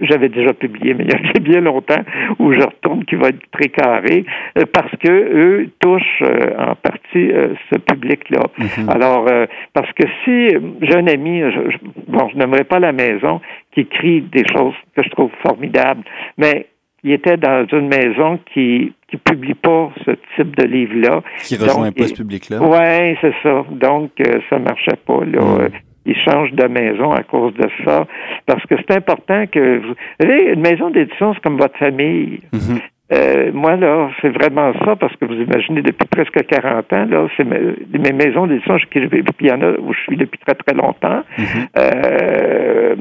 j'avais 0.00 0.28
déjà 0.28 0.52
publié, 0.52 0.94
mais 0.94 1.04
il 1.04 1.10
y 1.10 1.36
a 1.36 1.40
bien 1.40 1.60
longtemps, 1.60 2.02
où 2.38 2.52
je 2.52 2.60
retourne, 2.60 3.04
qui 3.04 3.16
va 3.16 3.28
être 3.28 3.50
très 3.50 3.68
carré, 3.68 4.24
euh, 4.56 4.64
parce 4.72 4.90
que 5.02 5.10
eux 5.10 5.70
touchent 5.80 6.22
euh, 6.22 6.56
en 6.56 6.74
partie 6.76 7.32
euh, 7.32 7.54
ce 7.72 7.78
public-là. 7.78 8.44
Mhm. 8.58 8.90
Alors, 8.90 9.26
parce 9.72 9.90
que 9.92 10.04
si 10.24 10.54
j'ai 10.82 10.96
un 10.96 11.06
ami, 11.06 11.40
je, 11.40 11.76
bon, 12.06 12.28
je 12.32 12.36
n'aimerais 12.38 12.64
pas 12.64 12.78
la 12.78 12.92
maison, 12.92 13.40
qui 13.72 13.80
écrit 13.80 14.22
des 14.22 14.44
choses 14.54 14.74
que 14.96 15.02
je 15.02 15.10
trouve 15.10 15.30
formidables, 15.42 16.02
mais 16.36 16.66
il 17.04 17.12
était 17.12 17.36
dans 17.36 17.66
une 17.72 17.88
maison 17.88 18.38
qui 18.52 18.92
qui 19.10 19.16
publie 19.16 19.54
pas 19.54 19.90
ce 20.04 20.10
type 20.36 20.54
de 20.56 20.64
livre-là. 20.64 21.22
Qui 21.38 21.56
rejoint 21.56 21.92
pas 21.92 22.08
ce 22.08 22.14
public-là. 22.14 22.58
Oui, 22.60 23.16
c'est 23.20 23.32
ça. 23.42 23.64
Donc, 23.70 24.10
euh, 24.20 24.40
ça 24.50 24.58
marchait 24.58 24.98
pas. 25.06 25.24
Là. 25.24 25.40
Hmm. 25.40 25.68
Il 26.04 26.16
change 26.24 26.52
de 26.52 26.66
maison 26.68 27.12
à 27.12 27.22
cause 27.22 27.54
de 27.54 27.68
ça. 27.84 28.06
Parce 28.46 28.64
que 28.66 28.76
c'est 28.76 28.96
important 28.96 29.46
que 29.46 29.78
vous. 29.78 29.94
savez, 30.20 30.52
une 30.52 30.60
maison 30.60 30.90
d'édition, 30.90 31.34
c'est 31.34 31.42
comme 31.42 31.58
votre 31.58 31.76
famille. 31.78 32.40
Mhm. 32.52 32.80
Euh, 33.10 33.50
moi, 33.54 33.76
là, 33.76 34.10
c'est 34.20 34.28
vraiment 34.28 34.72
ça, 34.84 34.96
parce 34.96 35.14
que 35.16 35.24
vous 35.24 35.34
imaginez, 35.34 35.80
depuis 35.80 36.06
presque 36.10 36.46
40 36.46 36.92
ans, 36.92 37.06
là, 37.06 37.26
c'est 37.36 37.44
mes, 37.44 37.58
mes, 37.98 38.12
maisons 38.12 38.46
d'édition, 38.46 38.76
il 38.94 39.46
y 39.46 39.50
en 39.50 39.62
a 39.62 39.70
où 39.78 39.92
je 39.94 40.00
suis 40.00 40.16
depuis 40.16 40.38
très, 40.38 40.54
très 40.54 40.74
longtemps. 40.74 41.22
Mhm. 41.38 41.46
euh, 41.78 42.96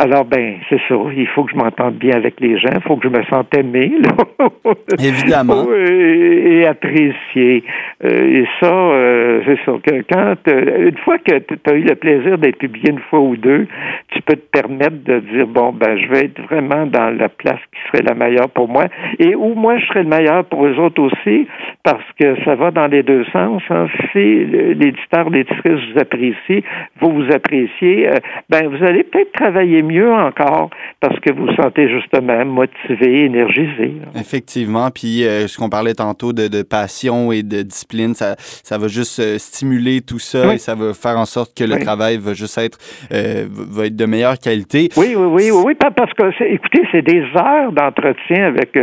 alors, 0.00 0.24
ben, 0.24 0.58
c'est 0.68 0.80
ça. 0.88 0.94
Il 1.16 1.26
faut 1.26 1.42
que 1.42 1.50
je 1.50 1.56
m'entende 1.56 1.94
bien 1.94 2.14
avec 2.14 2.38
les 2.38 2.56
gens. 2.56 2.70
Il 2.72 2.82
faut 2.82 2.96
que 2.96 3.08
je 3.08 3.12
me 3.12 3.24
sente 3.24 3.52
aimé. 3.56 3.92
Là. 3.98 4.72
Évidemment. 4.96 5.66
et, 5.74 6.64
apprécié. 6.66 7.64
Euh, 8.04 8.42
et 8.42 8.46
ça, 8.60 8.72
euh, 8.72 9.40
c'est 9.44 9.58
ça. 9.66 9.72
Que 9.84 10.04
quand, 10.08 10.36
une 10.46 10.96
fois 10.98 11.18
que 11.18 11.38
tu 11.40 11.56
as 11.68 11.74
eu 11.74 11.82
le 11.82 11.96
plaisir 11.96 12.38
d'être 12.38 12.58
publié 12.58 12.90
une 12.90 13.00
fois 13.10 13.18
ou 13.18 13.36
deux, 13.36 13.66
tu 14.12 14.22
peux 14.22 14.36
te 14.36 14.50
permettre 14.52 15.02
de 15.02 15.18
dire, 15.18 15.48
bon, 15.48 15.72
ben, 15.72 15.98
je 15.98 16.06
vais 16.06 16.26
être 16.26 16.40
vraiment 16.42 16.86
dans 16.86 17.10
la 17.10 17.28
place 17.28 17.60
qui 17.72 17.80
serait 17.88 18.04
la 18.04 18.14
meilleure 18.14 18.50
pour 18.50 18.68
moi. 18.68 18.84
Et 19.18 19.34
où 19.34 19.54
moi, 19.54 19.78
je 19.78 19.86
serais 19.86 20.04
le 20.04 20.10
meilleur 20.10 20.44
pour 20.44 20.64
les 20.68 20.78
autres 20.78 21.02
aussi, 21.02 21.48
parce 21.82 22.04
que 22.20 22.36
ça 22.44 22.54
va 22.54 22.70
dans 22.70 22.86
les 22.86 23.02
deux 23.02 23.24
sens. 23.32 23.62
Hein. 23.70 23.88
Si 24.12 24.44
l'éditeur, 24.44 25.28
l'éditrice 25.28 25.80
vous 25.92 26.00
apprécie, 26.00 26.62
vous 27.00 27.10
vous 27.10 27.32
appréciez, 27.32 28.10
euh, 28.10 28.14
ben, 28.48 28.68
vous 28.68 28.84
allez 28.84 29.02
peut-être 29.02 29.32
travailler 29.32 29.82
mieux 29.88 30.12
encore 30.12 30.70
parce 31.00 31.18
que 31.20 31.32
vous 31.32 31.46
vous 31.46 31.54
sentez 31.54 31.88
justement 31.88 32.44
motivé, 32.44 33.24
énergisé. 33.24 33.94
Effectivement. 34.14 34.90
Puis 34.90 35.24
euh, 35.24 35.46
ce 35.46 35.58
qu'on 35.58 35.68
parlait 35.68 35.94
tantôt 35.94 36.32
de, 36.32 36.62
passion 36.62 37.32
et 37.32 37.42
de 37.42 37.62
discipline, 37.62 38.14
ça, 38.14 38.34
ça 38.38 38.78
va 38.78 38.88
juste 38.88 39.20
euh, 39.20 39.38
stimuler 39.38 40.00
tout 40.00 40.18
ça 40.18 40.54
et 40.54 40.58
ça 40.58 40.74
va 40.74 40.92
faire 40.94 41.16
en 41.16 41.24
sorte 41.24 41.56
que 41.56 41.64
le 41.64 41.78
travail 41.78 42.18
va 42.18 42.34
juste 42.34 42.58
être, 42.58 42.78
euh, 43.12 43.46
va 43.50 43.86
être 43.86 43.96
de 43.96 44.06
meilleure 44.06 44.38
qualité. 44.38 44.88
Oui, 44.96 45.14
oui, 45.16 45.24
oui, 45.24 45.50
oui, 45.50 45.62
oui 45.66 45.74
parce 45.74 46.12
que, 46.14 46.44
écoutez, 46.44 46.82
c'est 46.92 47.02
des 47.02 47.22
heures 47.36 47.72
d'entretien 47.72 48.46
avec, 48.46 48.76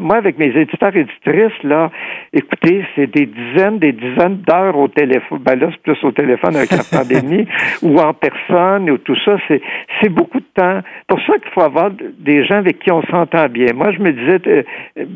moi, 0.00 0.16
avec 0.16 0.38
mes 0.38 0.48
éditeurs 0.48 0.96
et 0.96 1.00
éditrices, 1.00 1.62
là, 1.62 1.90
écoutez, 2.32 2.84
c'est 2.94 3.06
des 3.06 3.26
dizaines, 3.26 3.78
des 3.78 3.92
dizaines 3.92 4.38
d'heures 4.46 4.76
au 4.76 4.88
téléphone. 4.88 5.38
Ben 5.44 5.58
là, 5.58 5.68
c'est 5.70 5.82
plus 5.82 6.02
au 6.04 6.12
téléphone 6.12 6.56
avec 6.56 6.70
la 6.70 6.84
pandémie 6.98 7.46
ou 7.82 7.98
en 7.98 8.12
personne 8.14 8.90
ou 8.90 8.98
tout 8.98 9.16
ça. 9.24 9.36
C'est, 9.48 9.60
c'est 10.00 10.08
beaucoup 10.08 10.23
beaucoup 10.24 10.40
de 10.40 10.44
temps. 10.54 10.80
Pour 11.06 11.20
ça 11.26 11.34
qu'il 11.38 11.50
faut 11.52 11.62
avoir 11.62 11.90
des 11.90 12.44
gens 12.44 12.56
avec 12.56 12.78
qui 12.78 12.90
on 12.90 13.02
s'entend 13.02 13.48
bien. 13.48 13.68
Moi, 13.74 13.92
je 13.92 13.98
me 14.00 14.12
disais, 14.12 14.40
euh, 14.46 14.62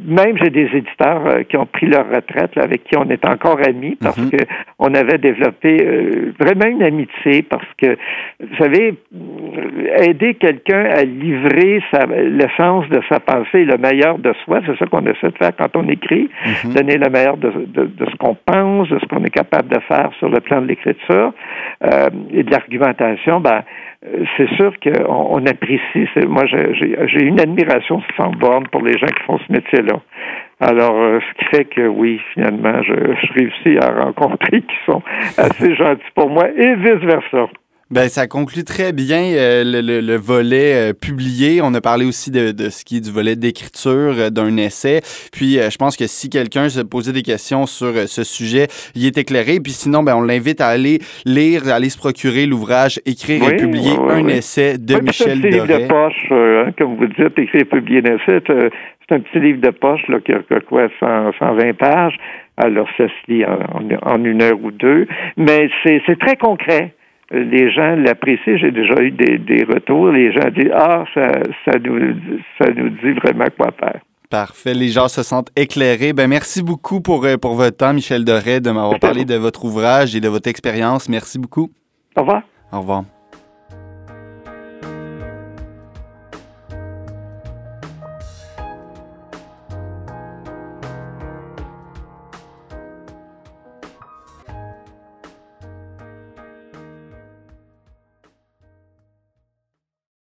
même 0.06 0.36
j'ai 0.38 0.50
des 0.50 0.68
éditeurs 0.74 1.26
euh, 1.26 1.42
qui 1.42 1.56
ont 1.56 1.66
pris 1.66 1.86
leur 1.86 2.08
retraite, 2.08 2.56
avec 2.56 2.84
qui 2.84 2.96
on 2.96 3.08
est 3.08 3.24
encore 3.26 3.58
amis, 3.66 3.96
parce 4.00 4.16
que 4.16 4.36
on 4.78 4.94
avait 4.94 5.18
développé 5.18 5.78
euh, 5.80 6.32
vraiment 6.38 6.66
une 6.66 6.82
amitié, 6.82 7.42
parce 7.42 7.66
que, 7.78 7.96
vous 8.40 8.56
savez, 8.58 8.94
aider 9.98 10.34
quelqu'un 10.34 10.84
à 10.84 11.02
livrer 11.04 11.82
l'essence 12.24 12.88
de 12.88 13.00
sa 13.08 13.20
pensée, 13.20 13.64
le 13.64 13.78
meilleur 13.78 14.18
de 14.18 14.32
soi, 14.44 14.60
c'est 14.66 14.76
ça 14.78 14.86
qu'on 14.86 15.06
essaie 15.06 15.30
de 15.30 15.36
faire 15.36 15.52
quand 15.56 15.74
on 15.74 15.88
écrit, 15.88 16.28
mhm. 16.64 16.74
donner 16.74 16.98
le 16.98 17.08
meilleur 17.08 17.36
de, 17.36 17.50
ce 17.50 18.16
qu'on 18.16 18.36
pense, 18.44 18.88
de 18.88 18.98
ce 18.98 19.06
qu'on 19.06 19.24
est 19.24 19.30
capable 19.30 19.68
de 19.68 19.80
faire 19.80 20.10
sur 20.18 20.28
le 20.28 20.40
plan 20.40 20.60
de 20.60 20.66
l'écriture 20.66 21.32
et 22.32 22.42
de 22.42 22.50
l'argumentation, 22.50 23.40
ben, 23.40 23.62
c'est 24.36 24.48
sûr 24.54 24.72
qu'on 24.80 25.38
on 25.40 25.46
apprécie. 25.46 26.06
Moi, 26.26 26.44
j'ai 26.46 27.22
une 27.22 27.40
admiration 27.40 28.00
sans 28.16 28.30
borne 28.30 28.68
pour 28.68 28.82
les 28.82 28.96
gens 28.96 29.06
qui 29.06 29.22
font 29.24 29.38
ce 29.38 29.52
métier-là. 29.52 30.00
Alors, 30.60 30.96
euh, 30.96 31.20
ce 31.20 31.38
qui 31.38 31.56
fait 31.56 31.64
que 31.64 31.86
oui, 31.86 32.20
finalement, 32.34 32.82
je, 32.82 32.92
je 32.94 33.32
réussis 33.32 33.78
à 33.78 34.04
rencontrer 34.04 34.60
qui 34.62 34.76
sont 34.86 35.02
assez 35.36 35.74
gentils 35.74 36.02
pour 36.14 36.30
moi 36.30 36.48
et 36.50 36.74
vice-versa. 36.76 37.48
Ben, 37.90 38.10
ça 38.10 38.26
conclut 38.26 38.64
très 38.64 38.92
bien 38.92 39.32
euh, 39.32 39.64
le, 39.64 40.16
volet 40.16 40.90
euh, 40.90 40.92
publié. 40.92 41.62
On 41.62 41.72
a 41.72 41.80
parlé 41.80 42.04
aussi 42.04 42.30
de, 42.30 42.52
ce 42.68 42.84
qui 42.84 42.98
est 42.98 43.00
du 43.00 43.10
volet 43.10 43.34
d'écriture 43.34 44.12
euh, 44.12 44.28
d'un 44.28 44.58
essai. 44.58 45.00
Puis, 45.32 45.54
je 45.56 45.76
pense 45.78 45.96
que 45.96 46.06
si 46.06 46.28
quelqu'un 46.28 46.68
se 46.68 46.82
posait 46.82 47.14
des 47.14 47.22
questions 47.22 47.64
sur 47.64 47.94
ce 48.06 48.24
sujet, 48.24 48.66
il 48.94 49.06
est 49.06 49.16
éclairé. 49.16 49.58
Puis 49.64 49.72
sinon, 49.72 50.02
ben, 50.02 50.16
on 50.16 50.20
l'invite 50.20 50.60
à 50.60 50.66
aller 50.66 50.98
lire, 51.24 51.62
à 51.66 51.76
aller 51.76 51.88
se 51.88 51.96
procurer 51.96 52.44
l'ouvrage 52.44 53.00
Écrire 53.06 53.48
et 53.48 53.56
publier 53.56 53.96
un 54.10 54.28
essai 54.28 54.76
de 54.76 55.00
Michel 55.00 55.40
Doré. 55.40 55.48
C'est 55.48 55.56
un 55.56 55.64
petit 55.64 55.72
livre 55.72 55.78
de 55.80 55.86
poche, 55.88 56.26
hein, 56.30 56.72
comme 56.76 56.96
vous 56.96 57.06
dites, 57.06 57.38
Écrire 57.38 57.62
et 57.62 57.64
publier 57.64 58.02
un 58.04 58.16
essai. 58.16 58.42
C'est 58.44 59.14
un 59.14 59.20
petit 59.20 59.40
livre 59.40 59.62
de 59.62 59.70
poche 59.70 60.06
là, 60.08 60.20
qui 60.20 60.32
a 60.32 60.60
quoi, 60.60 60.88
120 61.00 61.72
pages. 61.78 62.16
Alors, 62.58 62.88
ça 62.98 63.06
se 63.08 63.32
lit 63.32 63.46
en 63.46 64.24
une 64.24 64.42
heure 64.42 64.62
ou 64.62 64.72
deux. 64.72 65.06
Mais 65.38 65.70
c'est 65.82 66.18
très 66.18 66.36
concret 66.36 66.92
les 67.30 67.70
gens 67.70 67.96
l'apprécient. 67.96 68.56
J'ai 68.56 68.70
déjà 68.70 69.00
eu 69.02 69.10
des, 69.10 69.64
retours. 69.64 70.10
Les 70.10 70.32
gens 70.32 70.48
disent 70.50 70.72
Ah, 70.74 71.04
ça, 71.14 71.28
ça, 71.64 71.78
nous, 71.78 72.14
ça 72.60 72.70
nous 72.70 72.90
dit 72.90 73.12
vraiment 73.22 73.46
quoi 73.56 73.70
faire. 73.78 74.00
Parfait. 74.30 74.74
Les 74.74 74.88
gens 74.88 75.08
se 75.08 75.22
sentent 75.22 75.50
éclairés. 75.56 76.12
Ben, 76.12 76.28
merci 76.28 76.62
beaucoup 76.62 77.00
pour, 77.00 77.24
euh, 77.24 77.36
pour 77.36 77.54
votre 77.54 77.76
temps, 77.76 77.94
Michel 77.94 78.24
Doré, 78.24 78.60
de 78.60 78.70
m'avoir 78.70 78.98
parlé 78.98 79.24
de 79.24 79.36
votre 79.36 79.64
ouvrage 79.64 80.14
et 80.14 80.20
de 80.20 80.28
votre 80.28 80.48
expérience. 80.48 81.08
Merci 81.08 81.38
beaucoup. 81.38 81.70
Au 82.16 82.20
revoir. 82.20 82.42
Au 82.72 82.80
revoir. 82.80 83.04